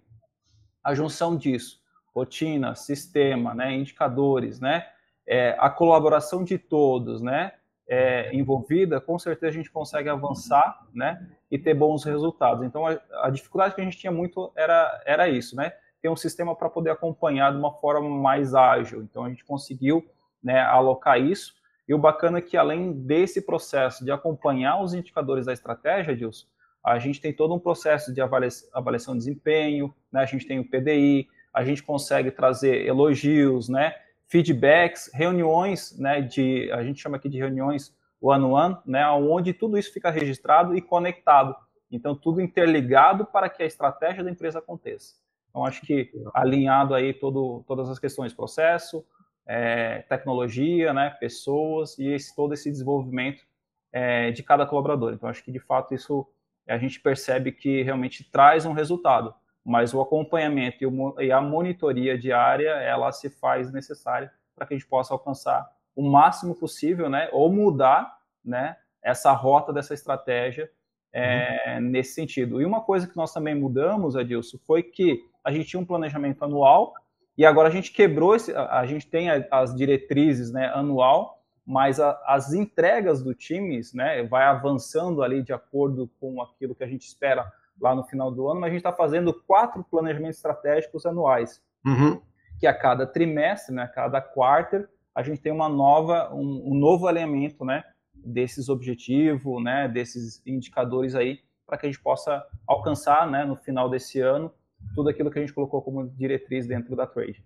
[0.83, 1.83] a junção disso,
[2.15, 4.88] rotina, sistema, né, indicadores, né,
[5.27, 7.51] é, a colaboração de todos, né,
[7.88, 12.65] é, envolvida, com certeza a gente consegue avançar, né, e ter bons resultados.
[12.65, 16.15] Então, a, a dificuldade que a gente tinha muito era, era isso, né, ter um
[16.15, 19.01] sistema para poder acompanhar de uma forma mais ágil.
[19.01, 20.05] Então, a gente conseguiu,
[20.43, 21.55] né, alocar isso
[21.87, 26.45] e o bacana é que, além desse processo de acompanhar os indicadores da estratégia, Dilson,
[26.83, 30.21] a gente tem todo um processo de avaliação de desempenho, né?
[30.21, 33.95] a gente tem o PDI, a gente consegue trazer elogios, né?
[34.27, 36.21] feedbacks, reuniões, né?
[36.21, 39.07] de, a gente chama aqui de reuniões one-on-one, né?
[39.09, 41.55] onde tudo isso fica registrado e conectado.
[41.91, 45.15] Então, tudo interligado para que a estratégia da empresa aconteça.
[45.53, 49.05] Então, acho que alinhado aí todo, todas as questões, processo,
[49.45, 53.43] é, tecnologia, né, pessoas e esse, todo esse desenvolvimento
[53.91, 55.13] é, de cada colaborador.
[55.13, 56.27] Então, acho que de fato isso
[56.67, 61.39] a gente percebe que realmente traz um resultado, mas o acompanhamento e, o, e a
[61.39, 67.09] monitoria diária ela se faz necessária para que a gente possa alcançar o máximo possível,
[67.09, 70.67] né, ou mudar, né, essa rota dessa estratégia
[71.13, 71.89] é, uhum.
[71.89, 72.60] nesse sentido.
[72.60, 76.43] E uma coisa que nós também mudamos, Adilson, foi que a gente tinha um planejamento
[76.43, 76.93] anual
[77.38, 82.19] e agora a gente quebrou esse, a, gente tem as diretrizes, né, anual, mas a,
[82.28, 87.06] as entregas do times, né, vai avançando ali de acordo com aquilo que a gente
[87.06, 91.62] espera lá no final do ano, mas a gente está fazendo quatro planejamentos estratégicos anuais,
[91.86, 92.21] uhum.
[92.60, 96.76] que a cada trimestre, né, a cada quarter, a gente tem uma nova, um, um
[96.76, 97.84] novo alinhamento, né,
[98.23, 103.89] desses objetivos, né, desses indicadores aí, para que a gente possa alcançar, né, no final
[103.89, 104.51] desse ano,
[104.93, 107.43] tudo aquilo que a gente colocou como diretriz dentro da trade.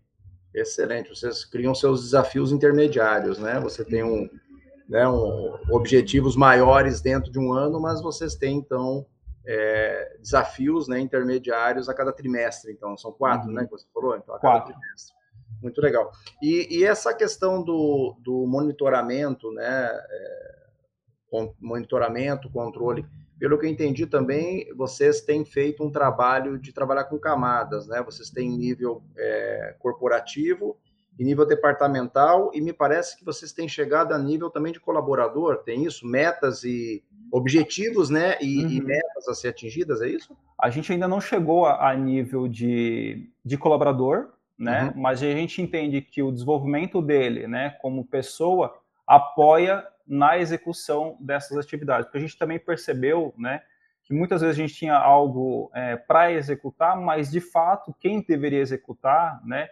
[0.53, 1.09] Excelente.
[1.09, 3.59] Vocês criam seus desafios intermediários, né?
[3.59, 4.27] Você tem um,
[4.89, 9.05] né, um, objetivos maiores dentro de um ano, mas vocês têm então
[9.45, 12.71] é, desafios, né, intermediários a cada trimestre.
[12.71, 13.55] Então são quatro, uhum.
[13.55, 13.65] né?
[13.65, 14.15] Que você falou.
[14.15, 14.73] Então a cada quatro.
[14.73, 15.15] trimestre.
[15.61, 16.11] Muito legal.
[16.41, 19.89] E, e, essa questão do, do monitoramento, né?
[20.09, 20.56] É,
[21.59, 23.05] monitoramento, controle
[23.39, 28.01] pelo que eu entendi também, vocês têm feito um trabalho de trabalhar com camadas, né?
[28.03, 30.75] Vocês têm nível é, corporativo
[31.19, 35.57] e nível departamental, e me parece que vocês têm chegado a nível também de colaborador,
[35.63, 36.05] tem isso?
[36.05, 38.37] Metas e objetivos, né?
[38.41, 38.71] E, uhum.
[38.71, 40.35] e metas a ser atingidas, é isso?
[40.59, 44.85] A gente ainda não chegou a, a nível de, de colaborador, né?
[44.85, 45.01] Uhum.
[45.01, 51.57] Mas a gente entende que o desenvolvimento dele, né, como pessoa, apoia na execução dessas
[51.57, 52.05] atividades.
[52.05, 53.61] Porque a gente também percebeu, né,
[54.03, 58.59] que muitas vezes a gente tinha algo é, para executar, mas de fato quem deveria
[58.59, 59.67] executar, né,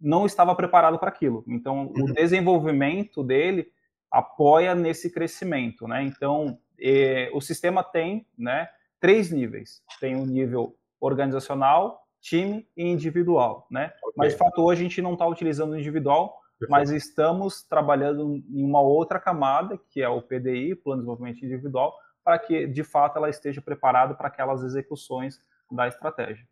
[0.00, 1.42] não estava preparado para aquilo.
[1.48, 2.12] Então, o uhum.
[2.12, 3.72] desenvolvimento dele
[4.10, 6.02] apoia nesse crescimento, né?
[6.02, 8.68] Então, é, o sistema tem, né,
[9.00, 9.82] três níveis.
[10.00, 13.92] Tem o nível organizacional, time e individual, né?
[14.02, 14.12] Okay.
[14.16, 16.70] Mas de fato hoje a gente não está utilizando o individual Perfeito.
[16.70, 21.96] mas estamos trabalhando em uma outra camada, que é o PDI, Plano de Desenvolvimento Individual,
[22.24, 25.40] para que, de fato, ela esteja preparada para aquelas execuções
[25.70, 26.44] da estratégia.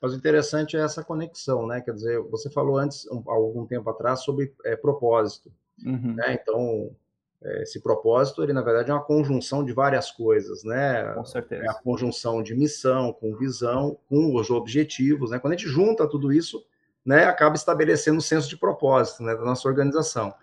[0.00, 1.80] Mas o interessante é essa conexão, né?
[1.80, 5.52] Quer dizer, você falou antes, há algum tempo atrás, sobre é, propósito.
[5.84, 6.14] Uhum.
[6.14, 6.38] Né?
[6.40, 6.94] Então,
[7.42, 11.12] é, esse propósito, ele na verdade é uma conjunção de várias coisas, né?
[11.14, 11.64] Com certeza.
[11.64, 15.38] É a conjunção de missão, com visão, com os objetivos, né?
[15.38, 16.64] Quando a gente junta tudo isso,
[17.04, 20.34] né, acaba estabelecendo um senso de propósito né, da nossa organização.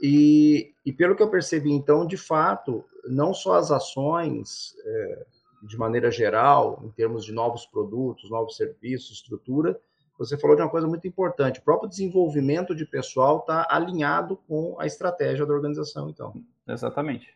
[0.00, 5.26] E, e, pelo que eu percebi, então, de fato, não só as ações, é,
[5.62, 9.78] de maneira geral, em termos de novos produtos, novos serviços, estrutura,
[10.18, 14.76] você falou de uma coisa muito importante: o próprio desenvolvimento de pessoal está alinhado com
[14.78, 16.34] a estratégia da organização, então.
[16.66, 17.34] Exatamente.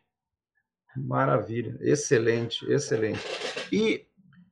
[0.96, 3.20] Maravilha, excelente, excelente.
[3.70, 4.06] E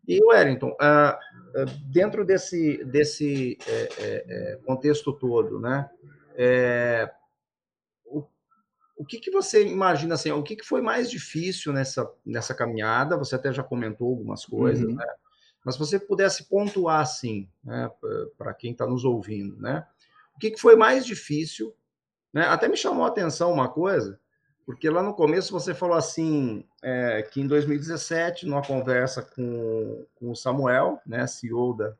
[0.08, 1.18] e, Wellington, ah,
[1.54, 5.88] ah, dentro desse, desse é, é, é, contexto todo, né,
[6.34, 7.12] é,
[8.06, 8.24] o,
[8.96, 13.18] o que, que você imagina, assim, o que, que foi mais difícil nessa, nessa caminhada?
[13.18, 14.94] Você até já comentou algumas coisas, uhum.
[14.94, 15.06] né?
[15.64, 17.90] Mas se você pudesse pontuar, assim, né,
[18.38, 19.86] para quem está nos ouvindo, né?
[20.34, 21.74] O que, que foi mais difícil?
[22.32, 22.42] Né?
[22.42, 24.18] Até me chamou a atenção uma coisa,
[24.68, 30.30] porque lá no começo você falou assim, é, que em 2017, numa conversa com, com
[30.30, 31.94] o Samuel, né, CEO da,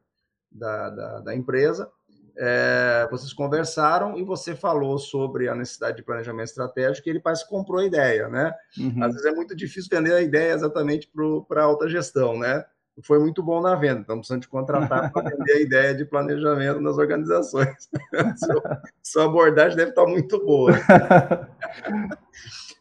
[0.53, 1.91] da, da, da empresa,
[2.37, 7.45] é, vocês conversaram e você falou sobre a necessidade de planejamento estratégico e ele parece
[7.45, 8.53] que comprou a ideia, né?
[8.77, 9.03] Uhum.
[9.03, 11.11] Às vezes é muito difícil vender a ideia exatamente
[11.49, 12.67] para a alta gestão, né?
[13.03, 16.81] Foi muito bom na venda, estamos precisando de contratar para vender a ideia de planejamento
[16.81, 17.89] nas organizações.
[18.39, 20.73] sua, sua abordagem deve estar muito boa.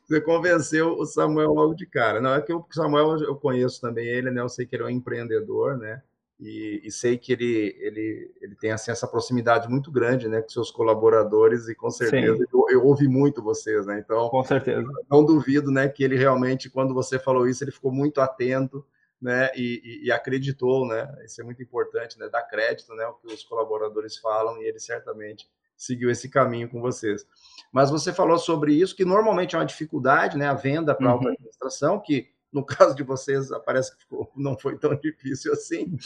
[0.07, 2.21] Você convenceu o Samuel logo de cara.
[2.21, 4.39] Não é que o Samuel eu conheço também ele, né?
[4.41, 6.01] Eu sei que ele é um empreendedor, né?
[6.39, 10.49] E, e, sei que ele, ele, ele tem assim, essa proximidade muito grande né, com
[10.49, 13.99] seus colaboradores e com certeza eu, eu, ouvi muito vocês, né?
[13.99, 14.87] Então, com certeza.
[15.09, 18.85] Não duvido né, que ele realmente, quando você falou isso, ele ficou muito atento
[19.21, 21.11] né, e, e, acreditou, né?
[21.25, 22.29] Isso é muito importante, né?
[22.29, 26.79] Dar crédito né, ao que os colaboradores falam e ele certamente seguiu esse caminho com
[26.81, 27.25] vocês.
[27.71, 30.47] Mas você falou sobre isso, que normalmente é uma dificuldade, né?
[30.47, 31.29] A venda para uhum.
[31.29, 35.97] administração, que no caso de vocês parece que ficou, não foi tão difícil assim.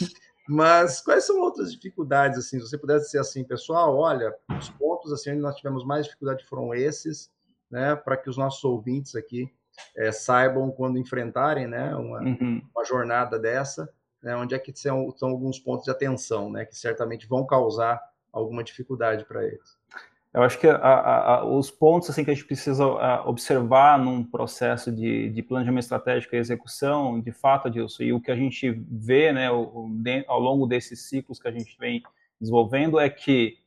[0.48, 2.58] Mas quais são outras dificuldades, assim?
[2.58, 6.44] Se você pudesse dizer assim, pessoal, olha, os pontos assim onde nós tivemos mais dificuldade
[6.46, 7.30] foram esses,
[7.70, 7.94] né?
[7.94, 9.52] Para que os nossos ouvintes aqui
[9.96, 11.94] é, saibam quando enfrentarem, né?
[11.94, 12.62] Uma, uhum.
[12.74, 16.64] uma jornada dessa, né, onde é que são, são alguns pontos de atenção, né?
[16.64, 18.00] Que certamente vão causar
[18.32, 19.76] alguma dificuldade para eles.
[20.34, 22.86] Eu acho que a, a, os pontos assim que a gente precisa
[23.26, 28.30] observar num processo de, de, planejamento estratégico e execução, de fato, Adilson, e o que
[28.30, 32.02] a gente vê né, ao longo desses ciclos que a gente vem
[32.40, 33.58] desenvolvendo é que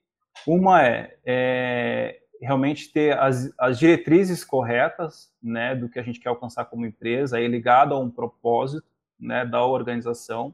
[0.48, 6.30] uma é, é realmente ter as, as diretrizes corretas, né, do que a gente quer
[6.30, 8.88] alcançar como empresa, aí ligado a um propósito,
[9.20, 10.54] né, da organização,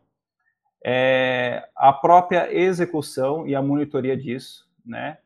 [0.84, 5.18] é, a própria execução e a monitoria disso, né,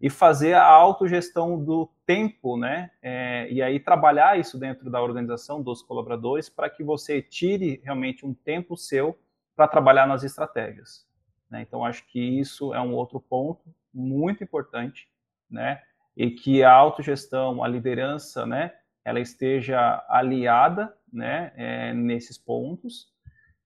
[0.00, 5.62] e fazer a autogestão do tempo, né, é, e aí trabalhar isso dentro da organização
[5.62, 9.18] dos colaboradores para que você tire realmente um tempo seu
[9.56, 11.06] para trabalhar nas estratégias.
[11.48, 11.62] Né?
[11.62, 15.08] Então, acho que isso é um outro ponto muito importante,
[15.48, 15.80] né,
[16.16, 18.72] e que a autogestão, a liderança, né,
[19.04, 23.12] ela esteja aliada, né, é, nesses pontos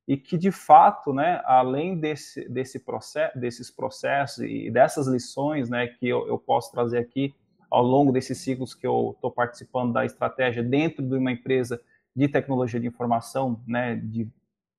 [0.07, 5.87] e que de fato, né, além desse, desse processo, desses processos e dessas lições, né,
[5.87, 7.35] que eu, eu posso trazer aqui
[7.71, 11.79] ao longo desses ciclos que eu estou participando da estratégia dentro de uma empresa
[12.17, 14.27] de tecnologia de informação, né, de,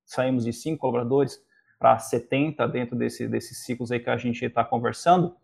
[0.04, 1.40] saímos de cinco colaboradores
[1.78, 5.36] para 70 dentro desse, desses ciclos aí que a gente está conversando,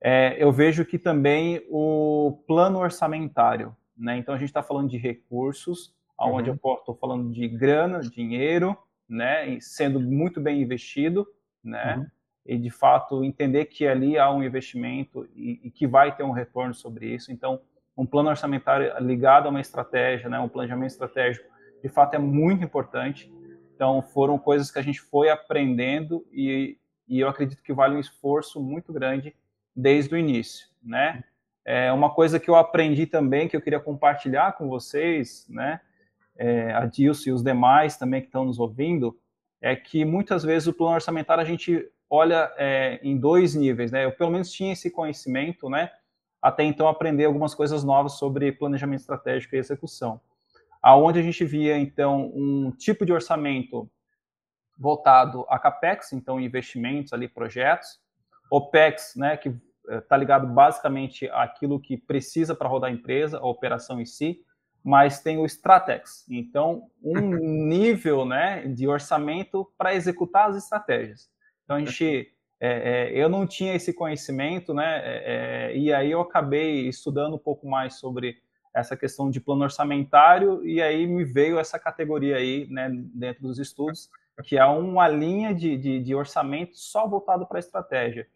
[0.00, 4.16] é, eu vejo que também o plano orçamentário, né?
[4.18, 6.58] Então a gente está falando de recursos, onde uhum.
[6.62, 8.76] eu estou falando de grana, dinheiro,
[9.08, 9.58] né?
[9.60, 11.26] Sendo muito bem investido,
[11.64, 11.96] né?
[11.96, 12.06] Uhum.
[12.46, 16.30] E de fato entender que ali há um investimento e, e, que vai ter um
[16.30, 17.32] retorno sobre isso.
[17.32, 17.60] Então,
[17.96, 20.38] um plano orçamentário ligado a uma estratégia, né?
[20.38, 21.48] Um planejamento estratégico,
[21.82, 23.32] de fato é muito importante.
[23.74, 26.78] Então, foram coisas que a gente foi aprendendo e,
[27.08, 29.34] e eu acredito que vale um esforço muito grande
[29.76, 31.22] desde o início, né?
[31.64, 35.80] É uma coisa que eu aprendi também, que eu queria compartilhar com vocês, né?
[36.36, 39.18] É, a Dilson e os demais também que estão nos ouvindo,
[39.60, 44.04] é que muitas vezes o plano orçamentário a gente olha é, em dois níveis, né?
[44.04, 45.90] Eu pelo menos tinha esse conhecimento, né?
[46.40, 50.20] Até então aprender algumas coisas novas sobre planejamento estratégico e execução.
[50.80, 53.90] Aonde a gente via então um tipo de orçamento
[54.78, 57.98] voltado a capex, então investimentos ali, projetos,
[58.50, 59.54] OPEX, né, que
[59.88, 64.40] está ligado basicamente àquilo que precisa para rodar a empresa, a operação em si,
[64.82, 67.20] mas tem o Stratex, então um
[67.68, 71.28] nível né, de orçamento para executar as estratégias.
[71.64, 76.10] Então a gente, é, é, eu não tinha esse conhecimento, né, é, é, e aí
[76.10, 78.36] eu acabei estudando um pouco mais sobre
[78.72, 83.58] essa questão de plano orçamentário e aí me veio essa categoria aí, né, dentro dos
[83.58, 84.08] estudos,
[84.44, 88.28] que é uma linha de, de, de orçamento só voltado para a estratégia.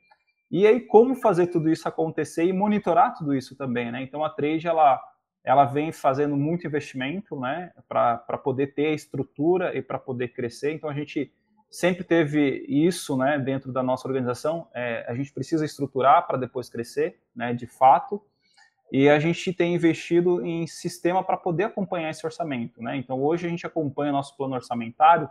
[0.50, 4.02] E aí, como fazer tudo isso acontecer e monitorar tudo isso também, né?
[4.02, 5.00] Então, a Trade, ela,
[5.44, 7.70] ela vem fazendo muito investimento, né?
[7.88, 10.72] Para poder ter a estrutura e para poder crescer.
[10.72, 11.32] Então, a gente
[11.70, 13.38] sempre teve isso, né?
[13.38, 14.66] Dentro da nossa organização.
[14.74, 17.54] É, a gente precisa estruturar para depois crescer, né?
[17.54, 18.20] De fato.
[18.92, 22.96] E a gente tem investido em sistema para poder acompanhar esse orçamento, né?
[22.96, 25.30] Então, hoje a gente acompanha o nosso plano orçamentário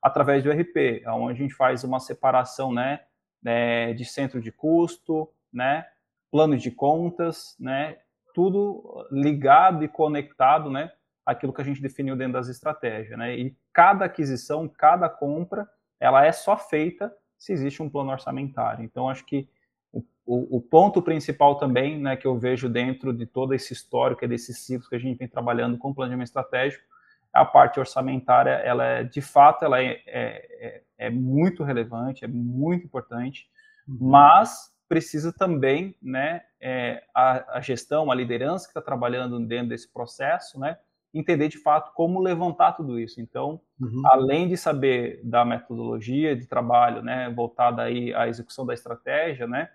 [0.00, 3.00] através do RP, onde a gente faz uma separação, né?
[3.42, 5.86] Né, de centro de custo, né,
[6.30, 7.98] plano de contas, né,
[8.34, 10.92] tudo ligado e conectado, né,
[11.24, 16.24] aquilo que a gente definiu dentro das estratégias, né, e cada aquisição, cada compra, ela
[16.24, 18.84] é só feita se existe um plano orçamentário.
[18.84, 19.48] Então, acho que
[19.90, 24.24] o, o, o ponto principal também, né, que eu vejo dentro de todo esse histórico,
[24.24, 26.84] é desses ciclos que a gente vem trabalhando com planejamento estratégico,
[27.32, 32.84] a parte orçamentária, ela é, de fato, ela é, é, é muito relevante, é muito
[32.84, 33.48] importante,
[33.88, 33.98] uhum.
[34.00, 39.88] mas precisa também, né, é, a, a, gestão, a liderança que está trabalhando dentro desse
[39.88, 40.76] processo, né,
[41.14, 43.20] entender de fato como levantar tudo isso.
[43.20, 44.02] Então, uhum.
[44.04, 49.70] além de saber da metodologia de trabalho, né, voltada aí à execução da estratégia, né,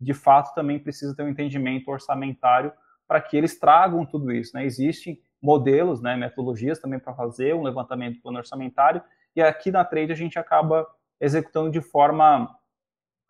[0.00, 2.72] de fato também precisa ter um entendimento orçamentário
[3.08, 4.64] para que eles tragam tudo isso, né.
[4.64, 9.02] Existem modelos, né, metodologias também para fazer um levantamento do plano orçamentário,
[9.34, 10.86] e aqui na Trade a gente acaba
[11.20, 12.54] executando de forma,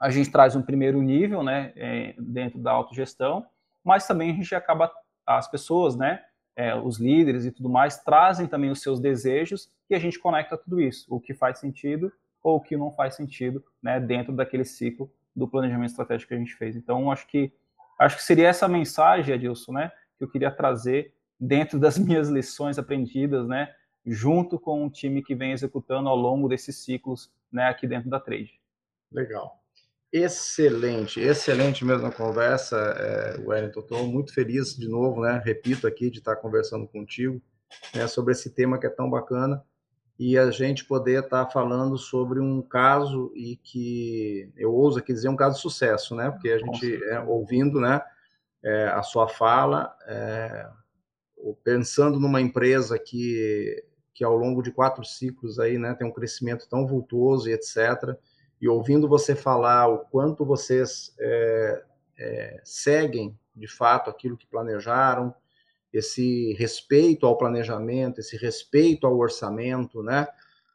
[0.00, 3.46] a gente traz um primeiro nível, né, é, dentro da autogestão,
[3.84, 4.90] mas também a gente acaba,
[5.26, 6.22] as pessoas, né,
[6.56, 10.56] é, os líderes e tudo mais, trazem também os seus desejos e a gente conecta
[10.56, 14.64] tudo isso, o que faz sentido ou o que não faz sentido, né, dentro daquele
[14.64, 16.74] ciclo do planejamento estratégico que a gente fez.
[16.76, 17.52] Então, acho que
[17.98, 22.78] acho que seria essa mensagem, Adilson, né, que eu queria trazer dentro das minhas lições
[22.78, 23.72] aprendidas, né,
[24.04, 28.20] junto com o time que vem executando ao longo desses ciclos, né, aqui dentro da
[28.20, 28.60] Trade.
[29.10, 29.60] Legal.
[30.12, 33.80] Excelente, excelente mesmo a conversa, é, Wellington.
[33.80, 35.40] Estou muito feliz de novo, né?
[35.44, 37.40] Repito aqui de estar conversando contigo
[37.94, 39.62] né, sobre esse tema que é tão bacana
[40.18, 45.28] e a gente poder estar falando sobre um caso e que eu ouso aqui dizer
[45.28, 46.30] um caso de sucesso, né?
[46.30, 48.02] Porque a gente é, ouvindo, né?
[48.62, 50.68] É, a sua fala, é,
[51.64, 53.84] pensando numa empresa que,
[54.14, 58.16] que ao longo de quatro ciclos aí, né, tem um crescimento tão vultuoso e etc.,
[58.60, 61.82] e ouvindo você falar o quanto vocês é,
[62.18, 65.34] é, seguem de fato aquilo que planejaram,
[65.92, 70.28] esse respeito ao planejamento, esse respeito ao orçamento, né?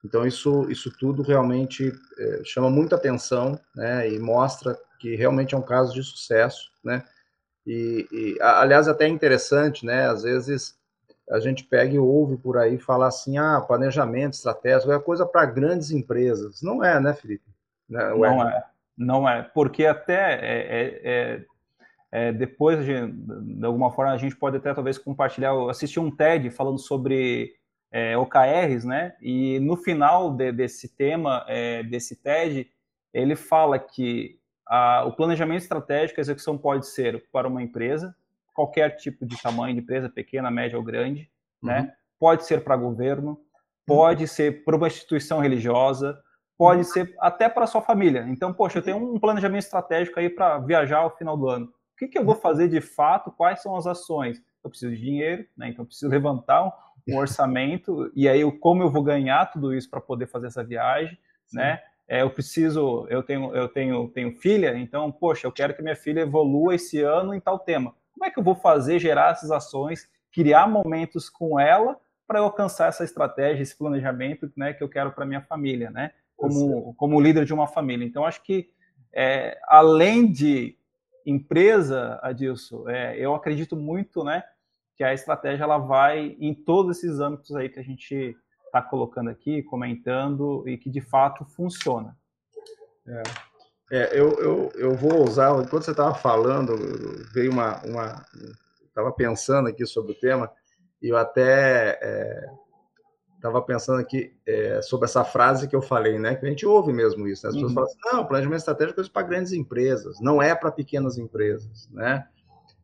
[0.03, 4.09] Então isso isso tudo realmente é, chama muita atenção, né?
[4.09, 7.03] E mostra que realmente é um caso de sucesso, né?
[7.65, 10.07] E, e aliás até é interessante, né?
[10.07, 10.77] Às vezes
[11.29, 15.45] a gente pega e ouve por aí falar assim, ah, planejamento estratégico é coisa para
[15.45, 16.61] grandes empresas.
[16.61, 17.43] Não é, né, Felipe?
[17.89, 18.63] Não, não é,
[18.97, 21.45] não é, porque até é, é, é,
[22.11, 26.09] é depois, de, de, alguma forma, a gente pode até talvez compartilhar, eu assisti um
[26.09, 27.53] TED falando sobre
[27.91, 32.67] é, OKRs, né, e no final de, desse tema, é, desse TED,
[33.13, 38.15] ele fala que a, o planejamento estratégico, a execução pode ser para uma empresa,
[38.53, 41.29] qualquer tipo de tamanho de empresa, pequena, média ou grande,
[41.61, 41.79] né?
[41.79, 41.85] uhum.
[41.85, 41.93] né?
[42.17, 43.37] Pode ser para governo, uhum.
[43.85, 44.27] pode uhum.
[44.27, 46.17] ser para uma instituição religiosa,
[46.57, 46.85] pode uhum.
[46.85, 48.25] ser até para sua família.
[48.29, 51.65] Então, poxa, eu tenho um planejamento estratégico aí para viajar ao final do ano.
[51.65, 53.31] O que, que, eu vou fazer de fato?
[53.31, 54.41] Quais são as ações?
[54.63, 55.69] Eu preciso de dinheiro, né?
[55.69, 56.71] Então, eu preciso levantar um,
[57.09, 61.17] um orçamento e aí como eu vou ganhar tudo isso para poder fazer essa viagem,
[61.45, 61.57] Sim.
[61.57, 61.81] né?
[62.07, 65.95] É, eu preciso, eu tenho, eu tenho, tenho filha, então, poxa, eu quero que minha
[65.95, 67.95] filha evolua esse ano em tal tema.
[68.13, 71.97] Como é que eu vou fazer gerar essas ações, criar momentos com ela
[72.27, 76.11] para eu alcançar essa estratégia, esse planejamento né, que eu quero para minha família, né?
[76.35, 78.05] Como, como líder de uma família.
[78.05, 78.69] Então, acho que
[79.13, 80.77] é, além de
[81.25, 84.43] empresa, Adilson, é, eu acredito muito, né,
[84.95, 88.35] que a estratégia ela vai em todos esses âmbitos aí que a gente
[88.75, 92.15] está colocando aqui, comentando e que de fato funciona.
[93.07, 93.23] É.
[93.91, 96.75] É, eu, eu, eu vou usar, enquanto você estava falando,
[97.33, 97.79] veio uma.
[97.85, 98.25] uma
[98.83, 100.49] estava pensando aqui sobre o tema,
[101.01, 101.99] e eu até
[103.35, 106.35] estava é, pensando aqui é, sobre essa frase que eu falei, né?
[106.35, 107.45] Que a gente ouve mesmo isso.
[107.45, 107.49] Né?
[107.49, 107.75] As pessoas uhum.
[107.75, 112.27] falam assim: não, planejamento estratégico é para grandes empresas, não é para pequenas empresas, né?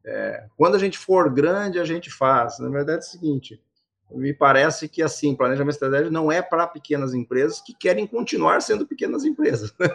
[0.03, 2.59] É, quando a gente for grande, a gente faz.
[2.59, 3.59] Na verdade, é o seguinte:
[4.13, 8.85] me parece que assim, planejamento estratégico não é para pequenas empresas que querem continuar sendo
[8.85, 9.73] pequenas empresas.
[9.81, 9.87] Né?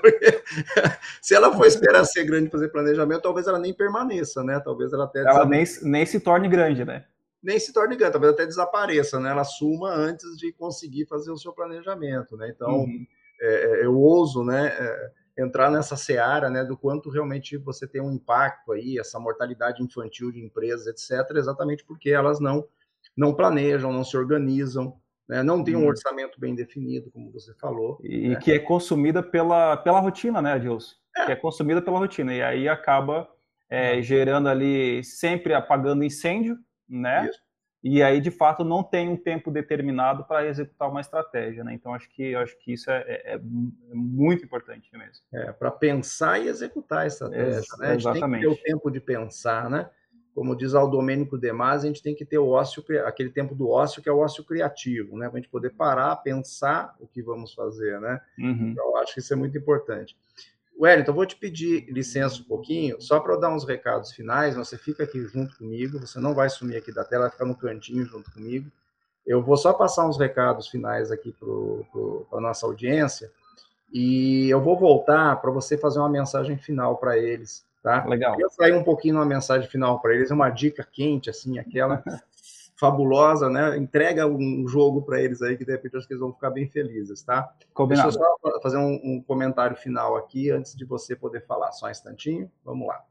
[1.21, 4.61] se ela for esperar ser grande fazer planejamento, talvez ela nem permaneça, né?
[4.61, 7.05] Talvez ela até ela nem, nem se torne grande, né?
[7.43, 9.31] Nem se torne grande, talvez até desapareça, né?
[9.31, 12.51] Ela suma antes de conseguir fazer o seu planejamento, né?
[12.55, 13.07] Então, uhum.
[13.41, 14.69] é, é eu ouso, né?
[14.69, 19.83] É, entrar nessa seara, né, do quanto realmente você tem um impacto aí, essa mortalidade
[19.83, 22.67] infantil de empresas, etc., exatamente porque elas não
[23.17, 24.97] não planejam, não se organizam,
[25.29, 25.43] né?
[25.43, 25.89] não tem um hum.
[25.89, 27.99] orçamento bem definido, como você falou.
[28.03, 28.37] E né?
[28.37, 30.95] que é consumida pela, pela rotina, né, Adilson?
[31.17, 31.27] É.
[31.27, 32.35] Que é consumida pela rotina.
[32.35, 33.29] E aí acaba
[33.69, 36.59] é, gerando ali, sempre apagando incêndio,
[36.89, 37.29] né?
[37.29, 37.47] Isso.
[37.89, 41.73] E aí, de fato, não tem um tempo determinado para executar uma estratégia, né?
[41.73, 45.25] Então, acho que, acho que isso é, é, é muito importante mesmo.
[45.33, 47.87] É, para pensar e executar a estratégia, né?
[47.89, 48.45] A gente Exatamente.
[48.45, 49.89] tem que ter o tempo de pensar, né?
[50.37, 53.71] Como diz o Domênico Demas, a gente tem que ter o ócio, aquele tempo do
[53.71, 55.31] ócio que é o ócio criativo, né?
[55.31, 58.21] Para a gente poder parar, pensar o que vamos fazer, né?
[58.39, 58.69] Uhum.
[58.69, 60.15] Então, eu acho que isso é muito importante.
[60.79, 64.57] Wellington, vou te pedir licença um pouquinho, só para eu dar uns recados finais.
[64.57, 67.57] Você fica aqui junto comigo, você não vai sumir aqui da tela, vai ficar no
[67.57, 68.71] cantinho junto comigo.
[69.27, 73.33] Eu vou só passar uns recados finais aqui para a nossa audiência
[73.91, 78.05] e eu vou voltar para você fazer uma mensagem final para eles Tá?
[78.05, 78.35] Legal.
[78.41, 82.03] Eu sair um pouquinho uma mensagem final para eles, uma dica quente, assim, aquela
[82.75, 83.77] fabulosa, né?
[83.77, 86.67] Entrega um jogo para eles aí que de repente acho que eles vão ficar bem
[86.67, 87.49] felizes, tá?
[87.73, 88.11] Combinado.
[88.11, 91.71] Deixa eu só fazer um, um comentário final aqui antes de você poder falar.
[91.71, 92.51] Só um instantinho.
[92.65, 93.05] Vamos lá.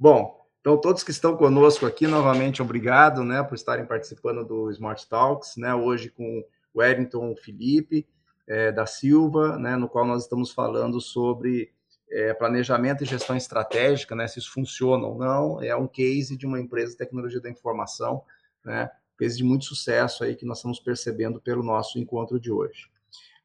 [0.00, 5.06] Bom, então todos que estão conosco aqui, novamente, obrigado, né, por estarem participando do Smart
[5.06, 5.74] Talks, né?
[5.74, 6.42] Hoje com
[6.72, 8.08] o Wellington Felipe
[8.48, 11.73] é, da Silva, né, no qual nós estamos falando sobre
[12.10, 16.46] é, planejamento e gestão estratégica, né, se isso funciona ou não, é um case de
[16.46, 18.22] uma empresa de tecnologia da informação,
[18.64, 22.88] né, case de muito sucesso aí que nós estamos percebendo pelo nosso encontro de hoje.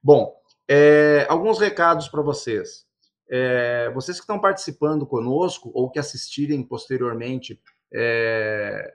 [0.01, 2.88] Bom, é, alguns recados para vocês.
[3.28, 7.60] É, vocês que estão participando conosco ou que assistirem posteriormente
[7.91, 8.91] é,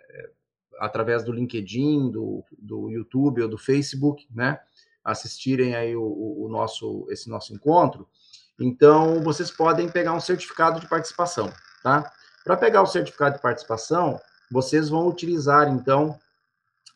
[0.79, 4.61] através do LinkedIn, do, do YouTube ou do Facebook, né,
[5.05, 8.09] assistirem aí o, o nosso esse nosso encontro,
[8.61, 11.53] então, vocês podem pegar um certificado de participação,
[11.83, 12.13] tá?
[12.45, 16.19] Para pegar o certificado de participação, vocês vão utilizar, então,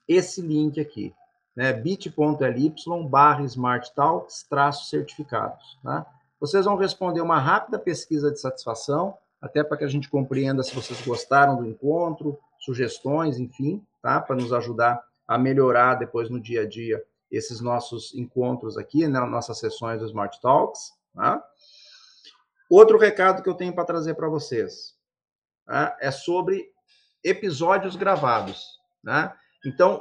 [0.07, 1.15] esse link aqui,
[1.57, 1.73] né?
[1.73, 2.75] bit.ly
[3.09, 6.07] barra smarttalks traço certificados, tá?
[6.41, 10.75] Vocês vão responder uma rápida pesquisa de satisfação, até para que a gente compreenda se
[10.75, 14.21] vocês gostaram do encontro, sugestões, enfim, tá?
[14.21, 19.21] Para nos ajudar a melhorar depois no dia a dia esses nossos encontros aqui, né?
[19.21, 20.93] nossas sessões do Smart Talks.
[21.15, 21.43] Tá?
[22.71, 24.95] Outro recado que eu tenho para trazer para vocês.
[25.67, 26.71] né, é sobre
[27.25, 28.79] episódios gravados.
[29.03, 29.33] Né?
[29.65, 30.01] Então,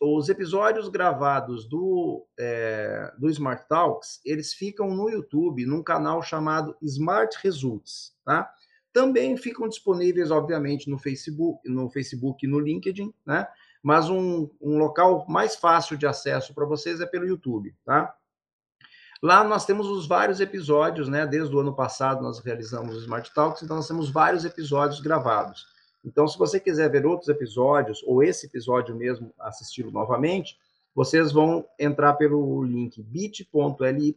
[0.00, 6.76] os episódios gravados do, é, do Smart Talks, eles ficam no YouTube, num canal chamado
[6.82, 8.50] Smart Results, tá?
[8.92, 13.46] Também ficam disponíveis, obviamente, no Facebook, no Facebook e no LinkedIn, né?
[13.82, 18.14] Mas um, um local mais fácil de acesso para vocês é pelo YouTube, tá?
[19.22, 21.26] Lá nós temos os vários episódios, né?
[21.26, 25.66] Desde o ano passado nós realizamos o Smart Talks, então nós temos vários episódios gravados.
[26.04, 30.56] Então, se você quiser ver outros episódios, ou esse episódio mesmo, assisti-lo novamente,
[30.94, 34.14] vocês vão entrar pelo link bit.ly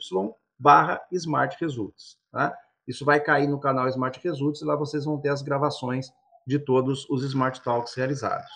[0.58, 2.18] barra Smart Results.
[2.32, 2.56] Tá?
[2.88, 6.12] Isso vai cair no canal Smart Results e lá vocês vão ter as gravações
[6.46, 8.50] de todos os Smart Talks realizados.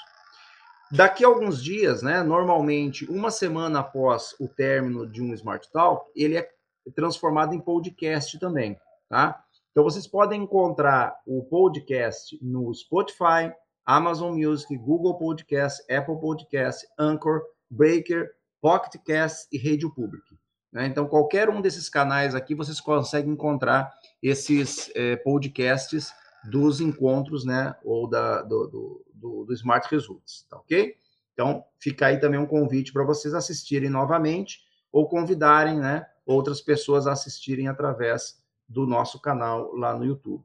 [0.91, 6.09] Daqui a alguns dias, né, normalmente uma semana após o término de um Smart Talk,
[6.15, 6.47] ele é
[6.95, 8.77] transformado em podcast também,
[9.09, 9.43] tá?
[9.71, 13.51] Então, vocês podem encontrar o podcast no Spotify,
[13.85, 18.31] Amazon Music, Google Podcast, Apple Podcast, Anchor, Breaker,
[18.61, 20.23] Pocket Cast e Rádio Public.
[20.71, 20.85] Né?
[20.85, 23.91] Então, qualquer um desses canais aqui, vocês conseguem encontrar
[24.23, 26.13] esses eh, podcasts
[26.49, 29.05] dos encontros, né, ou da, do, do,
[29.45, 30.95] do, Smart Results, tá ok?
[31.33, 34.59] Então, fica aí também um convite para vocês assistirem novamente
[34.91, 40.43] ou convidarem, né, outras pessoas a assistirem através do nosso canal lá no YouTube.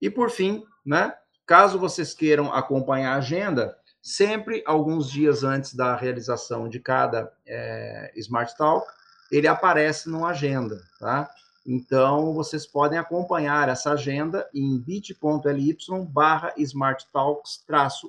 [0.00, 1.14] E por fim, né,
[1.46, 8.12] caso vocês queiram acompanhar a agenda, sempre alguns dias antes da realização de cada é,
[8.16, 8.86] Smart Talk,
[9.30, 11.30] ele aparece no agenda, tá?
[11.66, 15.76] Então, vocês podem acompanhar essa agenda em bit.ly
[16.08, 17.64] barra Smart Talks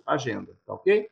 [0.06, 1.10] agenda, tá ok?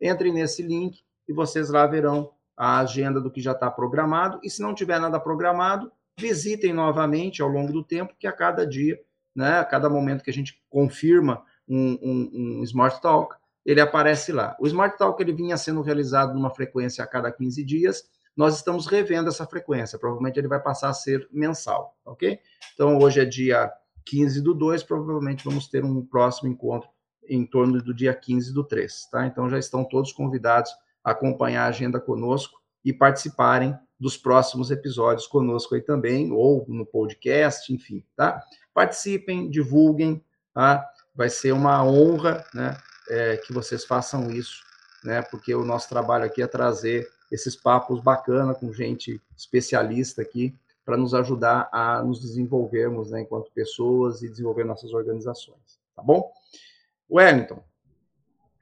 [0.00, 4.40] Entrem nesse link e vocês lá verão a agenda do que já está programado.
[4.42, 8.66] E se não tiver nada programado, visitem novamente ao longo do tempo, que a cada
[8.66, 9.00] dia,
[9.34, 12.30] né, a cada momento que a gente confirma um, um,
[12.60, 14.56] um Smart Talk, ele aparece lá.
[14.60, 18.04] O Smart Talk ele vinha sendo realizado numa frequência a cada 15 dias,
[18.36, 22.38] nós estamos revendo essa frequência, provavelmente ele vai passar a ser mensal, ok?
[22.74, 23.72] Então, hoje é dia
[24.04, 26.88] 15 do 2, provavelmente vamos ter um próximo encontro
[27.28, 29.26] em torno do dia 15 do 3, tá?
[29.26, 30.72] Então, já estão todos convidados
[31.02, 36.84] a acompanhar a agenda conosco e participarem dos próximos episódios conosco aí também, ou no
[36.84, 38.42] podcast, enfim, tá?
[38.74, 40.22] Participem, divulguem,
[40.52, 40.84] tá?
[41.14, 42.76] Vai ser uma honra, né,
[43.08, 44.62] é, que vocês façam isso,
[45.04, 45.22] né?
[45.22, 50.54] Porque o nosso trabalho aqui é trazer esses papos bacana com gente especialista aqui
[50.84, 56.30] para nos ajudar a nos desenvolvermos, né, enquanto pessoas e desenvolver nossas organizações, tá bom?
[57.10, 57.62] Wellington,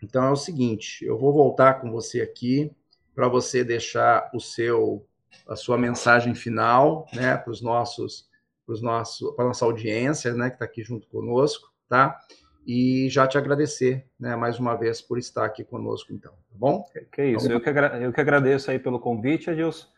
[0.02, 2.72] então é o seguinte, eu vou voltar com você aqui
[3.14, 5.06] para você deixar o seu
[5.46, 8.28] a sua mensagem final, né, para os nossos,
[8.66, 12.18] para os nossos, para nossa audiência, né, que está aqui junto conosco, tá?
[12.64, 16.84] E já te agradecer, né, mais uma vez por estar aqui conosco, então, tá bom?
[17.12, 19.88] Que isso, eu que, eu que agradeço aí pelo convite, Adilson.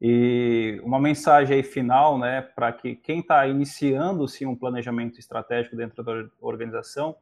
[0.00, 5.76] E uma mensagem aí final, né, para que quem está iniciando sim um planejamento estratégico
[5.76, 7.16] dentro da organização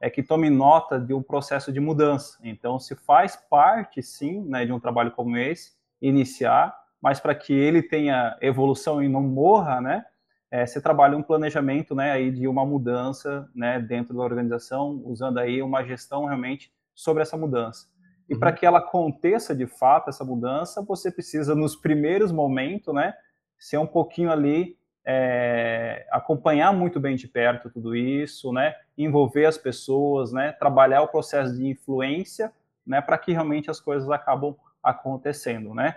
[0.00, 2.38] é que tome nota de um processo de mudança.
[2.42, 7.52] Então, se faz parte sim, né, de um trabalho como esse, iniciar, mas para que
[7.52, 10.04] ele tenha evolução e não morra, né,
[10.50, 15.38] é, você trabalha um planejamento, né, aí de uma mudança, né, dentro da organização, usando
[15.38, 17.86] aí uma gestão realmente sobre essa mudança.
[18.28, 18.40] E uhum.
[18.40, 23.14] para que ela aconteça de fato essa mudança, você precisa nos primeiros momentos, né,
[23.58, 29.58] ser um pouquinho ali é, acompanhar muito bem de perto tudo isso, né, envolver as
[29.58, 32.52] pessoas, né, trabalhar o processo de influência,
[32.86, 35.96] né, para que realmente as coisas acabam acontecendo, né.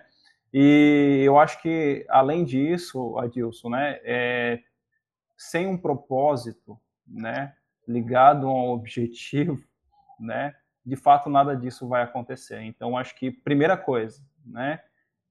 [0.53, 4.59] E eu acho que, além disso, Adilson, né, é,
[5.37, 7.53] sem um propósito, né,
[7.87, 9.63] ligado a um objetivo,
[10.19, 12.61] né, de fato nada disso vai acontecer.
[12.61, 14.81] Então, acho que primeira coisa, né,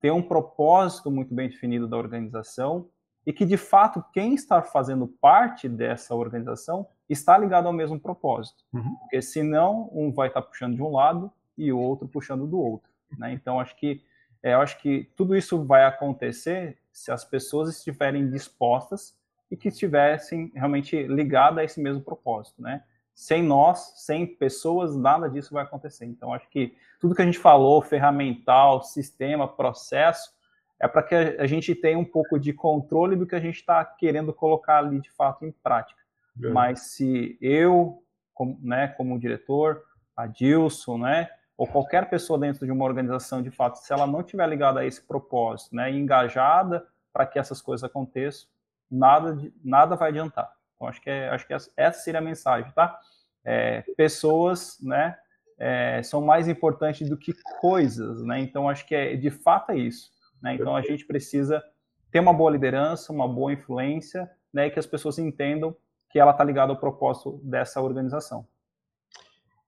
[0.01, 2.89] ter um propósito muito bem definido da organização
[3.27, 8.65] e que de fato quem está fazendo parte dessa organização está ligado ao mesmo propósito,
[8.73, 8.97] uhum.
[8.97, 12.91] porque senão um vai estar puxando de um lado e o outro puxando do outro.
[13.19, 13.33] Né?
[13.33, 14.03] Então, acho que
[14.43, 19.17] eu acho que tudo isso vai acontecer se as pessoas estiverem dispostas
[19.51, 22.83] e que estivessem realmente ligadas a esse mesmo propósito, né?
[23.15, 26.07] Sem nós, sem pessoas, nada disso vai acontecer.
[26.07, 30.33] Então, acho que tudo que a gente falou, ferramental, sistema, processo,
[30.79, 33.85] é para que a gente tenha um pouco de controle do que a gente está
[33.85, 36.01] querendo colocar ali de fato em prática.
[36.43, 36.49] É.
[36.49, 39.83] Mas se eu, como, né, como diretor,
[40.17, 41.29] a Dilson, né,
[41.61, 44.87] ou qualquer pessoa dentro de uma organização, de fato, se ela não estiver ligada a
[44.87, 48.49] esse propósito, né, engajada para que essas coisas aconteçam,
[48.91, 50.51] nada, nada vai adiantar.
[50.75, 52.99] Então, acho que, é, acho que essa seria a mensagem, tá?
[53.45, 55.17] é, pessoas, né,
[55.59, 58.41] é, são mais importantes do que coisas, né?
[58.41, 60.11] Então acho que é de fato é isso,
[60.43, 60.55] né?
[60.55, 61.63] Então a gente precisa
[62.11, 65.77] ter uma boa liderança, uma boa influência, né, e que as pessoas entendam
[66.11, 68.47] que ela está ligada ao propósito dessa organização.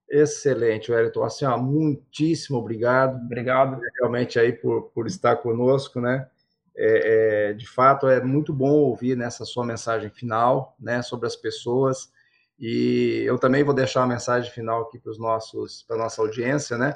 [0.09, 1.23] Excelente, Wellington.
[1.23, 3.17] Assim, ó, muitíssimo obrigado.
[3.25, 3.79] Obrigado.
[3.99, 6.27] Realmente aí por, por estar conosco, né?
[6.75, 11.35] É, é, de fato, é muito bom ouvir nessa sua mensagem final, né, sobre as
[11.35, 12.11] pessoas.
[12.59, 16.77] E eu também vou deixar uma mensagem final aqui para os nossos, para nossa audiência,
[16.77, 16.95] né?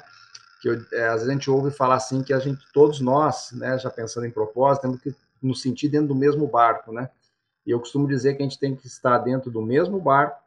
[0.60, 3.52] Que eu, é, às vezes a gente ouve falar assim que a gente, todos nós,
[3.52, 7.10] né, já pensando em propósito, temos que nos sentir dentro do mesmo barco, né?
[7.66, 10.40] E eu costumo dizer que a gente tem que estar dentro do mesmo barco,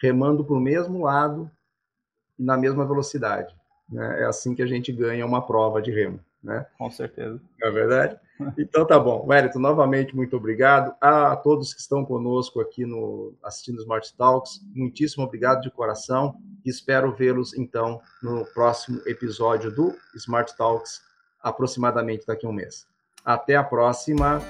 [0.00, 1.50] remando para o mesmo lado
[2.40, 3.54] na mesma velocidade.
[3.90, 4.22] Né?
[4.22, 6.20] É assim que a gente ganha uma prova de remo.
[6.42, 6.66] Né?
[6.78, 7.40] Com certeza.
[7.60, 8.18] Não é verdade?
[8.56, 9.26] Então tá bom.
[9.28, 10.94] Wellington, novamente, muito obrigado.
[11.00, 16.36] A todos que estão conosco aqui no assistindo Smart Talks, muitíssimo obrigado de coração.
[16.64, 21.02] Espero vê-los, então, no próximo episódio do Smart Talks,
[21.42, 22.86] aproximadamente daqui a um mês.
[23.22, 24.40] Até a próxima.